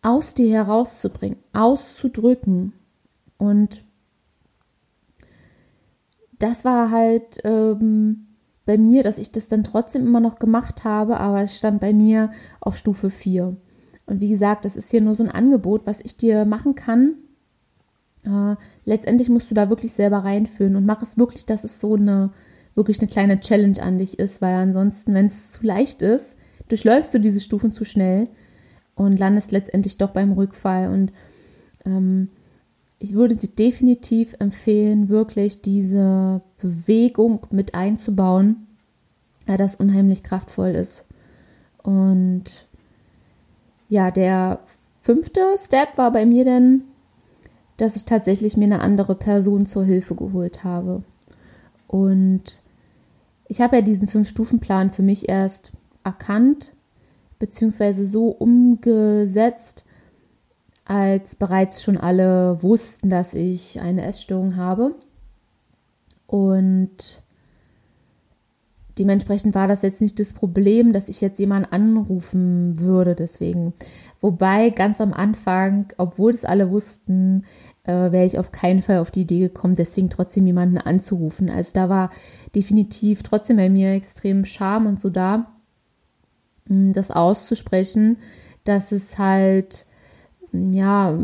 aus 0.00 0.32
dir 0.32 0.50
herauszubringen, 0.50 1.40
auszudrücken. 1.52 2.72
Und 3.36 3.84
das 6.38 6.64
war 6.64 6.90
halt 6.90 7.40
ähm, 7.44 8.28
bei 8.64 8.78
mir, 8.78 9.02
dass 9.02 9.18
ich 9.18 9.30
das 9.30 9.46
dann 9.46 9.62
trotzdem 9.62 10.06
immer 10.06 10.20
noch 10.20 10.38
gemacht 10.38 10.84
habe, 10.84 11.20
aber 11.20 11.42
es 11.42 11.54
stand 11.54 11.82
bei 11.82 11.92
mir 11.92 12.30
auf 12.62 12.78
Stufe 12.78 13.10
4. 13.10 13.58
Und 14.06 14.20
wie 14.22 14.30
gesagt, 14.30 14.64
das 14.64 14.74
ist 14.74 14.90
hier 14.90 15.02
nur 15.02 15.16
so 15.16 15.22
ein 15.22 15.30
Angebot, 15.30 15.82
was 15.84 16.00
ich 16.00 16.16
dir 16.16 16.46
machen 16.46 16.74
kann. 16.74 17.16
Äh, 18.24 18.56
letztendlich 18.84 19.28
musst 19.28 19.50
du 19.50 19.54
da 19.54 19.70
wirklich 19.70 19.92
selber 19.92 20.18
reinführen 20.18 20.76
und 20.76 20.86
mach 20.86 21.02
es 21.02 21.18
wirklich, 21.18 21.46
dass 21.46 21.64
es 21.64 21.80
so 21.80 21.94
eine, 21.94 22.30
wirklich 22.74 23.00
eine 23.00 23.08
kleine 23.08 23.40
Challenge 23.40 23.82
an 23.82 23.98
dich 23.98 24.18
ist, 24.18 24.42
weil 24.42 24.54
ansonsten, 24.54 25.14
wenn 25.14 25.26
es 25.26 25.52
zu 25.52 25.64
leicht 25.64 26.02
ist, 26.02 26.36
durchläufst 26.68 27.14
du 27.14 27.18
diese 27.18 27.40
Stufen 27.40 27.72
zu 27.72 27.84
schnell 27.84 28.28
und 28.94 29.18
landest 29.18 29.52
letztendlich 29.52 29.98
doch 29.98 30.10
beim 30.10 30.32
Rückfall. 30.32 30.90
Und 30.92 31.12
ähm, 31.84 32.28
ich 32.98 33.14
würde 33.14 33.34
dir 33.34 33.48
definitiv 33.48 34.34
empfehlen, 34.38 35.08
wirklich 35.08 35.62
diese 35.62 36.42
Bewegung 36.58 37.46
mit 37.50 37.74
einzubauen, 37.74 38.66
weil 39.46 39.56
das 39.56 39.76
unheimlich 39.76 40.22
kraftvoll 40.22 40.70
ist. 40.70 41.06
Und 41.82 42.68
ja, 43.88 44.10
der 44.10 44.60
fünfte 45.00 45.40
Step 45.56 45.96
war 45.96 46.12
bei 46.12 46.26
mir 46.26 46.44
dann, 46.44 46.82
dass 47.80 47.96
ich 47.96 48.04
tatsächlich 48.04 48.56
mir 48.56 48.64
eine 48.64 48.80
andere 48.80 49.14
Person 49.14 49.64
zur 49.64 49.84
Hilfe 49.84 50.14
geholt 50.14 50.64
habe. 50.64 51.02
Und 51.86 52.62
ich 53.48 53.60
habe 53.60 53.76
ja 53.76 53.82
diesen 53.82 54.06
Fünf-Stufen-Plan 54.06 54.92
für 54.92 55.02
mich 55.02 55.28
erst 55.28 55.72
erkannt, 56.04 56.72
beziehungsweise 57.38 58.04
so 58.04 58.28
umgesetzt, 58.28 59.84
als 60.84 61.36
bereits 61.36 61.82
schon 61.82 61.96
alle 61.96 62.62
wussten, 62.62 63.10
dass 63.10 63.32
ich 63.32 63.80
eine 63.80 64.04
Essstörung 64.04 64.56
habe. 64.56 64.94
Und 66.26 67.22
Dementsprechend 68.98 69.54
war 69.54 69.68
das 69.68 69.82
jetzt 69.82 70.00
nicht 70.00 70.18
das 70.18 70.34
Problem, 70.34 70.92
dass 70.92 71.08
ich 71.08 71.20
jetzt 71.20 71.38
jemanden 71.38 71.72
anrufen 71.72 72.78
würde, 72.80 73.14
deswegen. 73.14 73.72
Wobei 74.20 74.70
ganz 74.70 75.00
am 75.00 75.12
Anfang, 75.12 75.92
obwohl 75.96 76.32
es 76.32 76.44
alle 76.44 76.70
wussten, 76.70 77.44
äh, 77.84 78.12
wäre 78.12 78.26
ich 78.26 78.38
auf 78.38 78.52
keinen 78.52 78.82
Fall 78.82 78.98
auf 78.98 79.10
die 79.10 79.22
Idee 79.22 79.40
gekommen, 79.40 79.74
deswegen 79.74 80.10
trotzdem 80.10 80.46
jemanden 80.46 80.78
anzurufen. 80.78 81.50
Also 81.50 81.70
da 81.72 81.88
war 81.88 82.10
definitiv 82.54 83.22
trotzdem 83.22 83.56
bei 83.56 83.70
mir 83.70 83.92
extrem 83.92 84.44
Charme 84.44 84.86
und 84.88 85.00
so 85.00 85.08
da, 85.08 85.52
hm, 86.66 86.92
das 86.92 87.10
auszusprechen, 87.10 88.18
dass 88.64 88.92
es 88.92 89.18
halt, 89.18 89.86
ja, 90.52 91.18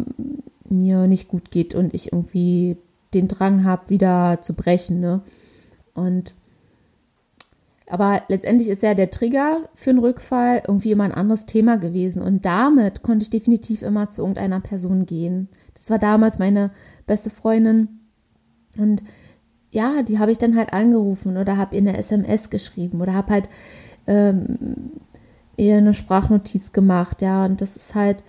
mir 0.69 1.07
nicht 1.07 1.29
gut 1.29 1.51
geht 1.51 1.75
und 1.75 1.95
ich 1.95 2.13
irgendwie 2.13 2.77
den 3.15 3.29
Drang 3.29 3.65
habe, 3.65 3.91
wieder 3.91 4.41
zu 4.43 4.55
brechen, 4.55 5.01
ne? 5.01 5.23
Und 5.95 6.35
aber 7.89 8.23
letztendlich 8.29 8.69
ist 8.69 8.83
ja 8.83 8.95
der 8.95 9.11
Trigger 9.11 9.69
für 9.75 9.91
einen 9.91 10.01
Rückfall 10.01 10.63
irgendwie 10.67 10.91
immer 10.91 11.05
ein 11.05 11.15
anderes 11.15 11.47
Thema 11.47 11.77
gewesen. 11.77 12.21
Und 12.21 12.45
damit 12.45 13.03
konnte 13.03 13.23
ich 13.23 13.31
definitiv 13.31 13.83
immer 13.83 14.09
zu 14.09 14.23
irgendeiner 14.23 14.61
Person 14.61 15.07
gehen. 15.07 15.49
Das 15.75 15.91
war 15.91 15.99
damals 15.99 16.39
meine 16.39 16.73
beste 17.07 17.31
Freundin. 17.31 18.01
Und 18.77 19.03
ja, 19.71 20.03
die 20.03 20.19
habe 20.19 20.33
ich 20.33 20.39
dann 20.39 20.57
halt 20.57 20.73
angerufen 20.73 21.37
oder 21.37 21.57
habe 21.57 21.77
ihr 21.77 21.83
eine 21.83 21.97
SMS 21.97 22.51
geschrieben 22.51 23.01
oder 23.01 23.15
habe 23.15 23.33
halt 23.33 23.49
ähm, 24.07 24.91
ihr 25.57 25.77
eine 25.77 25.95
Sprachnotiz 25.95 26.73
gemacht. 26.73 27.23
Ja, 27.23 27.45
und 27.45 27.61
das 27.61 27.77
ist 27.77 27.95
halt 27.95 28.25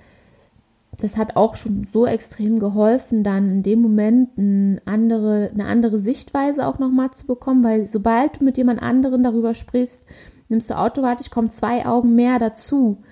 das 0.98 1.16
hat 1.16 1.36
auch 1.36 1.56
schon 1.56 1.84
so 1.84 2.08
extrem 2.08 2.60
geholfen, 2.60 3.24
dann 3.24 3.50
in 3.50 3.64
dem 3.64 3.82
Moment 3.82 4.38
eine 4.38 4.82
andere, 4.86 5.52
eine 5.54 5.66
andere 5.66 6.00
Sichtweise 6.00 6.66
auch 6.66 6.80
nochmal 6.80 7.12
zu 7.12 7.28
bekommen, 7.28 7.64
weil 7.64 7.86
sobald 7.86 8.40
du 8.40 8.44
mit 8.44 8.58
jemand 8.58 8.82
anderen 8.82 9.22
darüber 9.22 9.54
sprichst, 9.54 10.04
nimmst 10.50 10.70
du 10.70 10.78
automatisch, 10.78 11.30
kommen 11.30 11.52
zwei 11.52 11.86
Augen 11.86 12.16
mehr 12.16 12.40
dazu. 12.40 13.04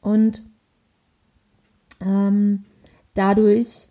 Und 0.00 0.44
ähm, 2.00 2.64
dadurch 3.14 3.88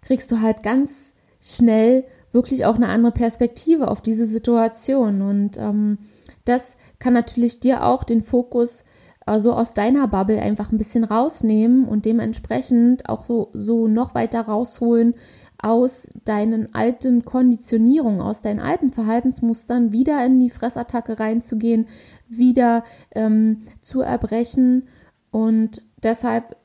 kriegst 0.00 0.30
du 0.30 0.40
halt 0.40 0.62
ganz 0.62 1.12
schnell 1.40 2.04
wirklich 2.32 2.66
auch 2.66 2.76
eine 2.76 2.88
andere 2.88 3.12
Perspektive 3.12 3.88
auf 3.88 4.00
diese 4.00 4.26
Situation. 4.26 5.22
Und 5.22 5.56
ähm, 5.56 5.98
das 6.44 6.76
kann 7.00 7.14
natürlich 7.14 7.58
dir 7.58 7.84
auch 7.84 8.04
den 8.04 8.22
Fokus 8.22 8.84
so 9.26 9.52
aus 9.52 9.74
deiner 9.74 10.06
Bubble 10.06 10.40
einfach 10.40 10.70
ein 10.70 10.78
bisschen 10.78 11.04
rausnehmen 11.04 11.86
und 11.86 12.04
dementsprechend 12.04 13.08
auch 13.08 13.26
so, 13.26 13.50
so 13.52 13.88
noch 13.88 14.14
weiter 14.14 14.42
rausholen 14.42 15.14
aus 15.60 16.08
deinen 16.24 16.74
alten 16.74 17.24
Konditionierungen, 17.24 18.20
aus 18.20 18.40
deinen 18.40 18.60
alten 18.60 18.92
Verhaltensmustern 18.92 19.92
wieder 19.92 20.24
in 20.24 20.38
die 20.38 20.50
Fressattacke 20.50 21.18
reinzugehen, 21.18 21.88
wieder 22.28 22.84
ähm, 23.14 23.62
zu 23.80 24.00
erbrechen. 24.00 24.86
Und 25.32 25.82
deshalb 26.02 26.56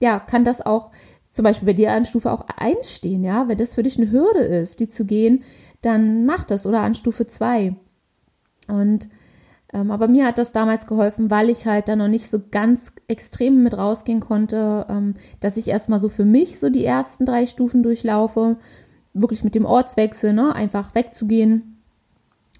ja 0.00 0.20
kann 0.20 0.44
das 0.44 0.64
auch 0.64 0.90
zum 1.28 1.44
Beispiel 1.44 1.66
bei 1.66 1.72
dir 1.72 1.92
an 1.92 2.04
Stufe 2.04 2.32
auch 2.32 2.46
1 2.56 2.90
stehen, 2.90 3.22
ja, 3.24 3.48
wenn 3.48 3.58
das 3.58 3.74
für 3.74 3.82
dich 3.82 3.98
eine 3.98 4.10
Hürde 4.10 4.40
ist, 4.40 4.80
die 4.80 4.88
zu 4.88 5.04
gehen, 5.04 5.44
dann 5.82 6.26
mach 6.26 6.44
das. 6.44 6.66
Oder 6.66 6.80
an 6.80 6.94
Stufe 6.94 7.26
2 7.26 7.76
und 8.66 9.08
aber 9.90 10.08
mir 10.08 10.24
hat 10.26 10.38
das 10.38 10.52
damals 10.52 10.86
geholfen, 10.86 11.30
weil 11.30 11.50
ich 11.50 11.66
halt 11.66 11.88
da 11.88 11.96
noch 11.96 12.08
nicht 12.08 12.28
so 12.28 12.40
ganz 12.50 12.92
extrem 13.06 13.62
mit 13.62 13.76
rausgehen 13.76 14.20
konnte, 14.20 14.86
ähm, 14.88 15.14
dass 15.40 15.56
ich 15.56 15.68
erstmal 15.68 15.98
so 15.98 16.08
für 16.08 16.24
mich 16.24 16.58
so 16.58 16.70
die 16.70 16.84
ersten 16.84 17.26
drei 17.26 17.46
Stufen 17.46 17.82
durchlaufe, 17.82 18.56
wirklich 19.12 19.44
mit 19.44 19.54
dem 19.54 19.66
Ortswechsel, 19.66 20.32
ne, 20.32 20.54
einfach 20.54 20.94
wegzugehen. 20.94 21.78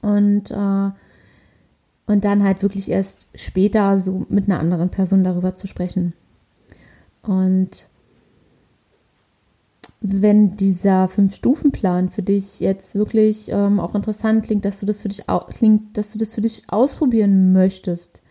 Und 0.03 0.51
äh, 0.51 0.91
und 2.09 2.25
dann 2.25 2.43
halt 2.43 2.63
wirklich 2.63 2.91
erst 2.91 3.29
später 3.35 3.99
so 3.99 4.25
mit 4.31 4.49
einer 4.49 4.59
anderen 4.59 4.89
Person 4.89 5.25
darüber 5.25 5.55
zu 5.55 5.67
sprechen. 5.67 6.15
Und 7.23 7.87
wenn 10.01 10.53
dieser 10.53 11.09
Fünf-Stufen-Plan 11.09 12.11
für 12.11 12.23
dich 12.23 12.61
jetzt 12.61 12.95
wirklich 12.95 13.51
ähm, 13.51 13.81
auch 13.81 13.95
interessant 13.95 14.45
klingt, 14.45 14.65
dass 14.65 14.79
du 14.79 14.87
das 14.87 15.03
für 15.03 15.09
dich 15.09 15.25
klingt, 15.49 15.97
dass 15.99 16.13
du 16.13 16.19
das 16.19 16.35
für 16.35 16.41
dich 16.41 16.63
ausprobieren 16.69 17.53
möchtest, 17.53 18.23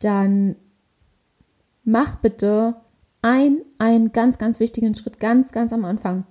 dann 0.00 0.56
mach 1.84 2.16
bitte 2.16 2.76
ein, 3.22 3.60
einen 3.78 4.12
ganz, 4.12 4.38
ganz 4.38 4.58
wichtigen 4.58 4.94
Schritt 4.94 5.20
ganz, 5.20 5.52
ganz 5.52 5.72
am 5.72 5.84
Anfang. 5.84 6.26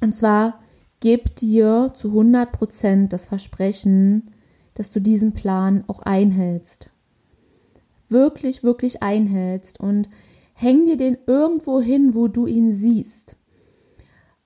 Und 0.00 0.12
zwar 0.12 0.58
gib 0.98 1.36
dir 1.36 1.92
zu 1.94 2.08
100 2.08 2.50
Prozent 2.50 3.12
das 3.12 3.26
Versprechen, 3.26 4.32
dass 4.74 4.90
du 4.90 5.00
diesen 5.00 5.32
Plan 5.32 5.84
auch 5.86 6.00
einhältst. 6.00 6.90
Wirklich, 8.08 8.64
wirklich 8.64 9.02
einhältst 9.02 9.78
und 9.78 10.08
häng 10.54 10.86
dir 10.86 10.96
den 10.96 11.16
irgendwo 11.26 11.80
hin, 11.80 12.14
wo 12.14 12.26
du 12.26 12.46
ihn 12.46 12.72
siehst. 12.72 13.36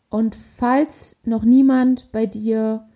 Und 0.08 0.34
falls 0.34 1.18
noch 1.24 1.44
niemand 1.44 2.10
bei 2.12 2.26
dir 2.26 2.86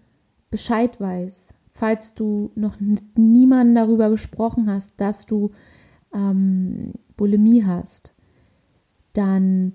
Bescheid 0.51 1.01
weiß, 1.01 1.55
falls 1.73 2.15
du 2.15 2.51
noch 2.55 2.79
mit 2.81 3.19
niemandem 3.19 3.75
darüber 3.75 4.11
gesprochen 4.11 4.71
hast, 4.71 4.95
dass 4.99 5.27
du 5.27 5.51
ähm, 6.15 6.93
Bulimie 7.17 7.65
hast, 7.65 8.13
dann 9.13 9.75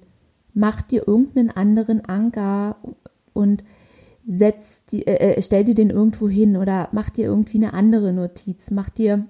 mach 0.54 0.82
dir 0.82 1.08
irgendeinen 1.08 1.52
anderen 1.52 2.06
Anker 2.06 2.78
und 3.34 3.64
setz 4.26 4.86
die, 4.86 5.06
äh, 5.06 5.36
äh, 5.36 5.42
stell 5.42 5.64
dir 5.64 5.76
den 5.76 5.90
irgendwo 5.90 6.28
hin 6.30 6.58
oder 6.58 6.90
mach 6.92 7.10
dir 7.10 7.26
irgendwie 7.26 7.58
eine 7.58 7.74
andere 7.74 8.14
Notiz, 8.14 8.72
mach 8.72 8.90
dir 8.90 9.26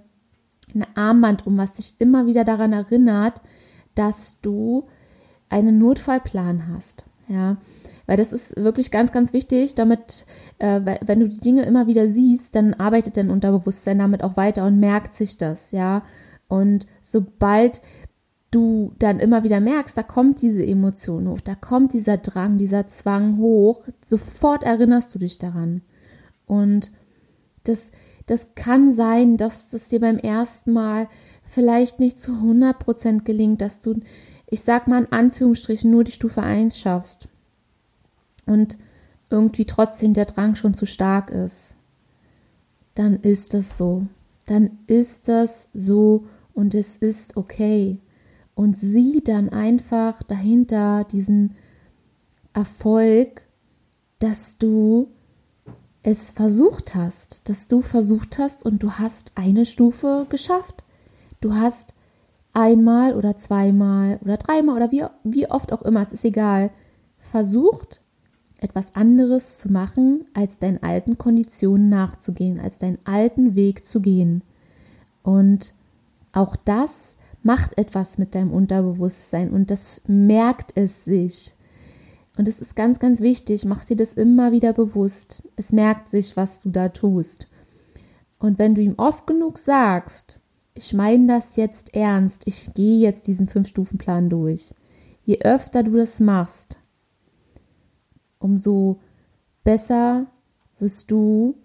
ein 0.74 0.86
Armband 0.96 1.46
um, 1.46 1.58
was 1.58 1.74
dich 1.74 1.96
immer 2.00 2.28
wieder 2.28 2.44
daran 2.44 2.74
erinnert, 2.74 3.42
dass 3.94 4.40
du 4.42 4.88
einen 5.50 5.78
Notfallplan 5.78 6.68
hast. 6.70 7.06
Ja, 7.28 7.58
weil 8.06 8.18
das 8.18 8.32
ist 8.32 8.56
wirklich 8.56 8.92
ganz, 8.92 9.12
ganz 9.12 9.34
wichtig, 9.34 9.76
damit, 9.76 10.26
äh, 10.60 10.82
wenn 11.02 11.20
du 11.20 11.30
die 11.30 11.40
Dinge 11.40 11.64
immer 11.64 11.88
wieder 11.88 12.08
siehst, 12.08 12.56
dann 12.56 12.74
arbeitet 12.76 13.18
dein 13.18 13.32
Unterbewusstsein 13.32 14.00
damit 14.00 14.24
auch 14.24 14.38
weiter 14.38 14.66
und 14.66 14.80
merkt 14.80 15.16
sich 15.16 15.38
das, 15.38 15.72
ja. 15.72 16.04
Und 16.48 16.86
sobald 17.02 17.82
du 18.52 18.94
dann 19.00 19.20
immer 19.20 19.44
wieder 19.44 19.60
merkst, 19.60 19.98
da 19.98 20.04
kommt 20.04 20.42
diese 20.42 20.66
Emotion 20.66 21.28
hoch, 21.28 21.42
da 21.42 21.56
kommt 21.56 21.94
dieser 21.94 22.18
Drang, 22.18 22.58
dieser 22.58 22.88
Zwang 22.88 23.38
hoch, 23.38 23.82
sofort 24.06 24.64
erinnerst 24.64 25.14
du 25.14 25.20
dich 25.20 25.40
daran. 25.40 25.82
Und 26.46 26.92
das, 27.64 27.92
das 28.28 28.54
kann 28.54 28.92
sein, 28.92 29.38
dass 29.38 29.74
es 29.74 29.88
dir 29.88 30.00
beim 30.00 30.18
ersten 30.18 30.72
Mal 30.74 31.08
vielleicht 31.50 32.00
nicht 32.00 32.20
zu 32.20 32.34
100 32.34 32.78
Prozent 32.78 33.26
gelingt, 33.26 33.62
dass 33.62 33.80
du, 33.80 34.00
ich 34.48 34.62
sag 34.62 34.88
mal 34.88 35.04
in 35.04 35.12
Anführungsstrichen, 35.12 35.90
nur 35.90 36.04
die 36.04 36.12
Stufe 36.12 36.44
1 36.44 36.78
schaffst 36.78 37.28
und 38.46 38.78
irgendwie 39.30 39.66
trotzdem 39.66 40.14
der 40.14 40.26
Drang 40.26 40.56
schon 40.56 40.74
zu 40.74 40.86
stark 40.86 41.30
ist, 41.30 41.76
dann 42.96 43.18
ist 43.18 43.54
das 43.54 43.78
so. 43.78 44.08
dann 44.46 44.78
ist 44.88 45.28
das 45.28 45.70
so 45.74 46.26
und 46.54 46.76
es 46.76 46.96
ist 46.98 47.36
okay. 47.36 48.00
Und 48.54 48.78
sieh 48.78 49.22
dann 49.24 49.50
einfach 49.50 50.24
dahinter 50.24 51.04
diesen 51.04 51.56
Erfolg, 52.54 53.42
dass 54.20 54.58
du 54.58 55.10
es 56.04 56.32
versucht 56.32 56.96
hast, 56.96 57.50
dass 57.50 57.68
du 57.68 57.82
versucht 57.82 58.38
hast 58.38 58.66
und 58.66 58.84
du 58.84 58.92
hast 58.94 59.32
eine 59.36 59.66
Stufe 59.66 60.28
geschafft. 60.30 60.84
Du 61.42 61.56
hast 61.56 61.94
einmal 62.54 63.16
oder 63.16 63.36
zweimal 63.36 64.20
oder 64.24 64.38
dreimal 64.38 64.76
oder 64.78 64.92
wie, 64.92 65.04
wie 65.24 65.50
oft 65.50 65.74
auch 65.74 65.82
immer, 65.82 66.02
es 66.02 66.14
ist 66.14 66.24
egal, 66.24 66.72
versucht, 67.18 68.00
etwas 68.66 68.96
anderes 68.96 69.60
zu 69.60 69.72
machen, 69.72 70.26
als 70.34 70.60
deinen 70.60 70.84
alten 70.84 71.18
Konditionen 71.18 71.88
nachzugehen, 71.88 72.60
als 72.60 72.78
deinen 72.78 72.98
alten 73.06 73.56
Weg 73.56 73.86
zu 73.86 74.02
gehen. 74.02 74.44
Und 75.24 75.74
auch 76.34 76.56
das 76.56 77.16
macht 77.44 77.78
etwas 77.78 78.18
mit 78.18 78.36
deinem 78.36 78.52
Unterbewusstsein 78.52 79.52
und 79.52 79.72
das 79.72 80.02
merkt 80.08 80.72
es 80.76 81.06
sich. 81.06 81.54
Und 82.38 82.48
es 82.48 82.60
ist 82.60 82.76
ganz, 82.76 83.00
ganz 83.00 83.22
wichtig, 83.22 83.66
mach 83.66 83.86
dir 83.86 83.96
das 83.96 84.14
immer 84.14 84.52
wieder 84.52 84.74
bewusst. 84.74 85.44
Es 85.56 85.72
merkt 85.72 86.10
sich, 86.10 86.36
was 86.36 86.62
du 86.62 86.70
da 86.70 86.90
tust. 86.90 87.48
Und 88.40 88.60
wenn 88.60 88.76
du 88.76 88.82
ihm 88.82 88.96
oft 88.98 89.26
genug 89.28 89.58
sagst, 89.58 90.40
ich 90.74 90.94
meine 90.94 91.28
das 91.28 91.56
jetzt 91.56 91.96
ernst, 91.96 92.42
ich 92.46 92.74
gehe 92.74 93.00
jetzt 93.00 93.28
diesen 93.28 93.48
Fünf-Stufen-Plan 93.48 94.30
durch. 94.30 94.74
Je 95.24 95.40
öfter 95.42 95.84
du 95.84 95.96
das 95.96 96.20
machst, 96.20 96.78
umso 98.46 99.00
besser 99.64 100.28
wirst 100.80 101.12
du 101.12 101.56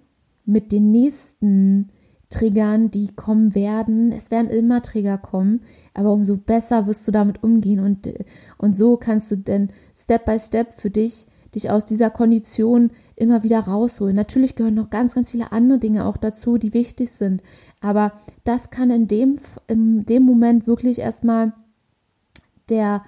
mit 0.45 0.73
den 0.73 0.91
nächsten 0.91 1.91
Triggern, 2.31 2.91
die 2.91 3.09
kommen 3.15 3.55
werden. 3.55 4.13
Es 4.13 4.31
werden 4.31 4.51
immer 4.51 4.83
Trigger 4.83 5.19
kommen, 5.19 5.61
aber 5.95 6.13
umso 6.13 6.37
besser 6.37 6.87
wirst 6.87 7.07
du 7.07 7.13
damit 7.13 7.43
umgehen 7.43 7.81
und, 7.81 8.09
und 8.57 8.75
so 8.75 8.97
kannst 8.97 9.31
du 9.31 9.37
dann 9.37 9.71
Step 9.97 10.25
by 10.25 10.39
Step 10.39 10.73
für 10.73 10.91
dich 10.91 11.27
dich 11.55 11.69
aus 11.71 11.85
dieser 11.85 12.11
Kondition 12.11 12.91
immer 13.17 13.43
wieder 13.43 13.59
rausholen. 13.61 14.15
Natürlich 14.15 14.55
gehören 14.55 14.75
noch 14.75 14.89
ganz, 14.89 15.15
ganz 15.15 15.33
viele 15.33 15.51
andere 15.51 15.81
Dinge 15.81 16.07
auch 16.07 16.17
dazu, 16.17 16.59
die 16.59 16.75
wichtig 16.75 17.11
sind. 17.11 17.43
Aber 17.81 18.13
das 18.45 18.71
kann 18.71 18.91
in 18.91 19.09
dem, 19.09 19.39
in 19.67 20.07
dem 20.07 20.23
Moment 20.23 20.69
wirklich 20.69 21.01
erstmal 21.01 21.53
der, 22.69 23.01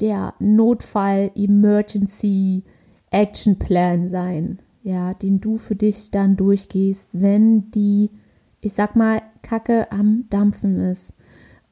der 0.00 0.34
Notfall, 0.40 1.30
Emergency, 1.36 2.64
Action 3.10 3.58
Plan 3.58 4.08
sein, 4.08 4.60
ja, 4.82 5.14
den 5.14 5.40
du 5.40 5.58
für 5.58 5.76
dich 5.76 6.10
dann 6.10 6.36
durchgehst, 6.36 7.10
wenn 7.12 7.70
die, 7.70 8.10
ich 8.60 8.74
sag 8.74 8.96
mal, 8.96 9.22
Kacke 9.42 9.90
am 9.92 10.24
Dampfen 10.30 10.78
ist 10.80 11.14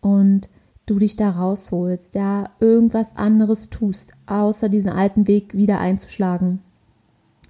und 0.00 0.48
du 0.86 0.98
dich 0.98 1.16
da 1.16 1.30
rausholst, 1.30 2.14
ja, 2.14 2.50
irgendwas 2.60 3.16
anderes 3.16 3.70
tust, 3.70 4.12
außer 4.26 4.68
diesen 4.68 4.90
alten 4.90 5.26
Weg 5.26 5.54
wieder 5.54 5.80
einzuschlagen 5.80 6.60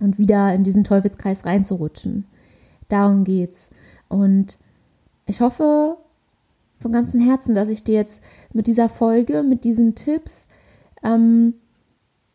und 0.00 0.18
wieder 0.18 0.52
in 0.54 0.64
diesen 0.64 0.84
Teufelskreis 0.84 1.44
reinzurutschen. 1.44 2.26
Darum 2.88 3.24
geht's. 3.24 3.70
Und 4.08 4.58
ich 5.26 5.40
hoffe 5.40 5.96
von 6.78 6.92
ganzem 6.92 7.20
Herzen, 7.20 7.54
dass 7.54 7.68
ich 7.68 7.84
dir 7.84 7.94
jetzt 7.94 8.22
mit 8.52 8.66
dieser 8.66 8.88
Folge, 8.88 9.42
mit 9.42 9.64
diesen 9.64 9.94
Tipps, 9.94 10.46
ähm, 11.02 11.54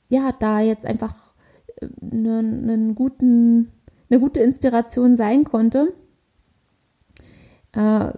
ja, 0.10 0.32
da 0.38 0.60
jetzt 0.60 0.86
einfach 0.86 1.31
einen, 2.02 2.70
einen 2.70 2.96
guten, 2.96 3.72
eine 4.10 4.20
gute 4.20 4.42
Inspiration 4.42 5.16
sein 5.16 5.44
konnte, 5.44 5.94
äh, 7.74 8.12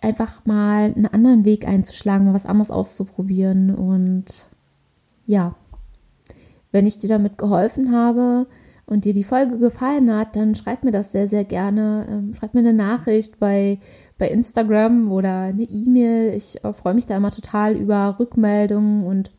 einfach 0.00 0.44
mal 0.44 0.92
einen 0.94 1.06
anderen 1.06 1.44
Weg 1.44 1.66
einzuschlagen, 1.66 2.26
mal 2.26 2.34
was 2.34 2.46
anderes 2.46 2.70
auszuprobieren. 2.70 3.74
Und 3.74 4.48
ja, 5.26 5.56
wenn 6.72 6.86
ich 6.86 6.98
dir 6.98 7.08
damit 7.08 7.38
geholfen 7.38 7.92
habe 7.92 8.46
und 8.86 9.04
dir 9.04 9.12
die 9.12 9.24
Folge 9.24 9.58
gefallen 9.58 10.14
hat, 10.14 10.36
dann 10.36 10.54
schreib 10.54 10.84
mir 10.84 10.92
das 10.92 11.12
sehr, 11.12 11.28
sehr 11.28 11.44
gerne. 11.44 12.06
Ähm, 12.08 12.32
schreib 12.32 12.54
mir 12.54 12.60
eine 12.60 12.72
Nachricht 12.72 13.38
bei, 13.38 13.78
bei 14.16 14.28
Instagram 14.28 15.10
oder 15.10 15.42
eine 15.42 15.64
E-Mail. 15.64 16.34
Ich 16.34 16.64
äh, 16.64 16.72
freue 16.72 16.94
mich 16.94 17.06
da 17.06 17.16
immer 17.16 17.30
total 17.30 17.76
über 17.76 18.16
Rückmeldungen 18.18 19.04
und 19.04 19.32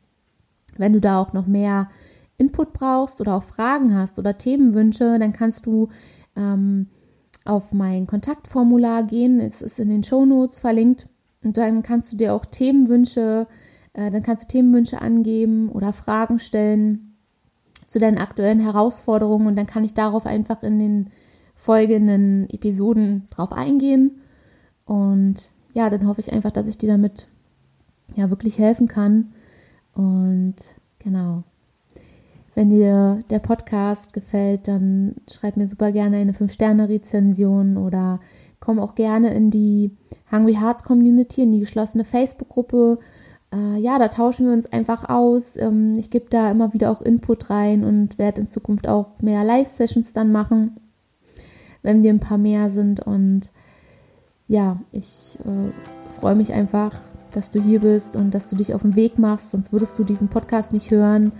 wenn 0.77 0.93
du 0.93 1.01
da 1.01 1.19
auch 1.19 1.34
noch 1.34 1.45
mehr 1.45 1.88
Input 2.39 2.73
brauchst 2.73 3.21
oder 3.21 3.36
auch 3.36 3.43
Fragen 3.43 3.93
hast 3.93 4.17
oder 4.17 4.38
Themenwünsche, 4.38 5.19
dann 5.19 5.34
kannst 5.34 5.65
du 5.65 5.89
ähm, 6.36 6.88
auf 7.45 7.73
mein 7.73 8.08
Kontaktformular 8.08 9.04
gehen. 9.04 9.39
Es 9.39 9.62
ist 9.62 9.80
in 9.80 9.89
den 9.89 10.04
Show 10.04 10.25
Notes 10.25 10.60
verlinkt. 10.60 11.08
Und 11.43 11.58
dann 11.58 11.84
kannst 11.84 12.12
du 12.12 12.17
dir 12.17 12.34
auch 12.34 12.45
Themenwünsche, 12.45 13.47
äh, 13.93 14.10
dann 14.10 14.23
kannst 14.23 14.43
du 14.43 14.47
Themenwünsche 14.47 15.02
angeben 15.02 15.69
oder 15.69 15.93
Fragen 15.93 16.39
stellen 16.39 17.17
zu 17.88 17.99
deinen 17.99 18.17
aktuellen 18.17 18.60
Herausforderungen. 18.60 19.47
Und 19.47 19.56
dann 19.56 19.67
kann 19.67 19.84
ich 19.84 19.93
darauf 19.93 20.25
einfach 20.25 20.63
in 20.63 20.80
den 20.80 21.10
folgenden 21.56 22.49
Episoden 22.49 23.28
drauf 23.32 23.52
eingehen. 23.52 24.21
Und 24.86 25.49
ja, 25.73 25.89
dann 25.89 26.08
hoffe 26.08 26.21
ich 26.21 26.32
einfach, 26.32 26.52
dass 26.52 26.67
ich 26.67 26.78
dir 26.78 26.88
damit 26.88 27.28
ja 28.15 28.30
wirklich 28.30 28.60
helfen 28.60 28.88
kann. 28.88 29.34
Und 29.93 30.56
genau. 30.99 31.43
Wenn 32.60 32.72
dir 32.72 33.24
der 33.30 33.39
Podcast 33.39 34.12
gefällt, 34.12 34.67
dann 34.67 35.15
schreib 35.32 35.56
mir 35.56 35.65
super 35.65 35.93
gerne 35.93 36.17
eine 36.17 36.34
5-Sterne-Rezension 36.34 37.78
oder 37.78 38.19
komm 38.60 38.82
auch 38.82 38.95
gerne 38.95 39.34
in 39.34 39.50
die 39.50 39.91
Hungry 40.30 40.56
Hearts 40.56 40.84
Community, 40.84 41.43
in 41.43 41.54
die 41.54 41.62
geschlossene 41.62 42.04
Facebook-Gruppe. 42.04 43.00
Äh, 43.54 43.80
ja, 43.80 43.98
da 43.98 44.10
tauschen 44.10 44.45
wir 44.45 44.52
uns 44.52 44.65
einfach 44.74 45.08
aus. 45.08 45.56
Ähm, 45.56 45.95
ich 45.98 46.10
gebe 46.10 46.26
da 46.30 46.52
immer 46.52 46.74
wieder 46.74 46.91
auch 46.91 47.02
Input 47.02 47.50
rein 47.50 47.86
und 47.86 48.17
werde 48.17 48.41
in 48.41 48.48
Zukunft 48.48 48.89
auch 48.89 49.22
mehr 49.22 49.45
Live-Sessions 49.45 50.12
dann 50.12 50.34
machen, 50.34 50.76
wenn 51.82 52.04
wir 52.04 52.12
ein 52.12 52.19
paar 52.19 52.38
mehr 52.38 52.69
sind. 52.69 53.00
Und 53.00 53.52
ja, 54.50 54.82
ich 54.91 55.39
äh, 55.45 56.12
freue 56.12 56.36
mich 56.36 56.52
einfach, 56.52 56.93
dass 57.32 57.52
du 57.52 57.62
hier 57.62 57.80
bist 57.80 58.17
und 58.17 58.36
dass 58.36 58.50
du 58.50 58.58
dich 58.58 58.74
auf 58.74 58.82
den 58.82 58.98
Weg 58.98 59.17
machst, 59.17 59.52
sonst 59.52 59.72
würdest 59.72 59.98
du 59.98 60.04
diesen 60.04 60.28
Podcast 60.28 60.74
nicht 60.74 60.91
hören. 60.91 61.32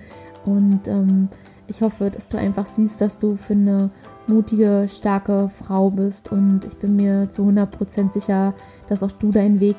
Und 0.46 0.88
ähm, 0.88 1.30
ich 1.68 1.82
hoffe, 1.82 2.10
dass 2.10 2.30
du 2.30 2.38
einfach 2.38 2.66
siehst, 2.66 3.02
dass 3.02 3.20
du 3.20 3.36
für 3.36 3.54
eine 3.54 3.92
mutige, 4.28 4.88
starke 4.90 5.50
Frau 5.50 5.92
bist. 5.92 6.32
Und 6.32 6.66
ich 6.66 6.78
bin 6.78 6.96
mir 6.96 7.30
zu 7.30 7.44
100% 7.44 8.12
sicher, 8.12 8.54
dass 8.88 9.04
auch 9.04 9.12
du 9.12 9.32
deinen 9.32 9.60
Weg 9.60 9.78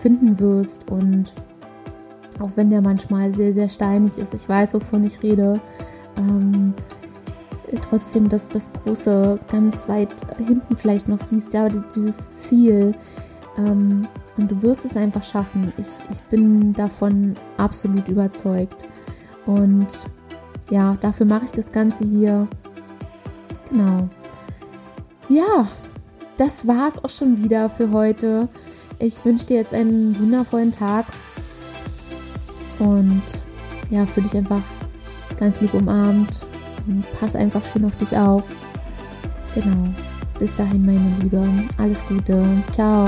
finden 0.00 0.38
wirst. 0.38 0.90
Und 0.90 1.34
auch 2.40 2.50
wenn 2.56 2.70
der 2.70 2.82
manchmal 2.82 3.32
sehr, 3.32 3.54
sehr 3.54 3.68
steinig 3.68 4.18
ist, 4.18 4.34
ich 4.34 4.48
weiß, 4.48 4.74
wovon 4.74 5.04
ich 5.04 5.22
rede, 5.22 5.60
ähm, 6.16 6.74
trotzdem, 7.88 8.28
dass 8.28 8.48
das 8.48 8.72
Große 8.72 9.38
ganz 9.50 9.88
weit 9.88 10.14
hinten 10.38 10.76
vielleicht 10.76 11.08
noch 11.08 11.20
siehst, 11.20 11.54
ja, 11.54 11.68
dieses 11.68 12.32
Ziel. 12.34 12.94
Ähm, 13.56 14.08
und 14.36 14.50
du 14.50 14.62
wirst 14.62 14.84
es 14.84 14.96
einfach 14.96 15.22
schaffen. 15.22 15.72
Ich, 15.76 15.86
ich 16.10 16.22
bin 16.24 16.72
davon 16.72 17.34
absolut 17.56 18.08
überzeugt. 18.08 18.84
Und 19.46 19.88
ja, 20.70 20.96
dafür 21.00 21.26
mache 21.26 21.44
ich 21.44 21.52
das 21.52 21.72
Ganze 21.72 22.04
hier. 22.04 22.48
Genau. 23.70 24.08
Ja, 25.28 25.68
das 26.36 26.66
war 26.66 26.88
es 26.88 27.02
auch 27.02 27.10
schon 27.10 27.42
wieder 27.42 27.70
für 27.70 27.90
heute. 27.90 28.48
Ich 28.98 29.24
wünsche 29.24 29.46
dir 29.46 29.56
jetzt 29.56 29.74
einen 29.74 30.18
wundervollen 30.18 30.72
Tag. 30.72 31.06
Und 32.78 33.22
ja, 33.90 34.06
fühle 34.06 34.26
dich 34.26 34.36
einfach 34.36 34.62
ganz 35.38 35.60
lieb 35.60 35.74
umarmt 35.74 36.46
und 36.86 37.04
pass 37.18 37.36
einfach 37.36 37.64
schön 37.64 37.84
auf 37.84 37.96
dich 37.96 38.16
auf. 38.16 38.44
Genau. 39.54 39.88
Bis 40.38 40.54
dahin, 40.54 40.86
meine 40.86 41.16
Liebe. 41.20 41.46
Alles 41.76 42.02
Gute. 42.06 42.44
Ciao. 42.70 43.06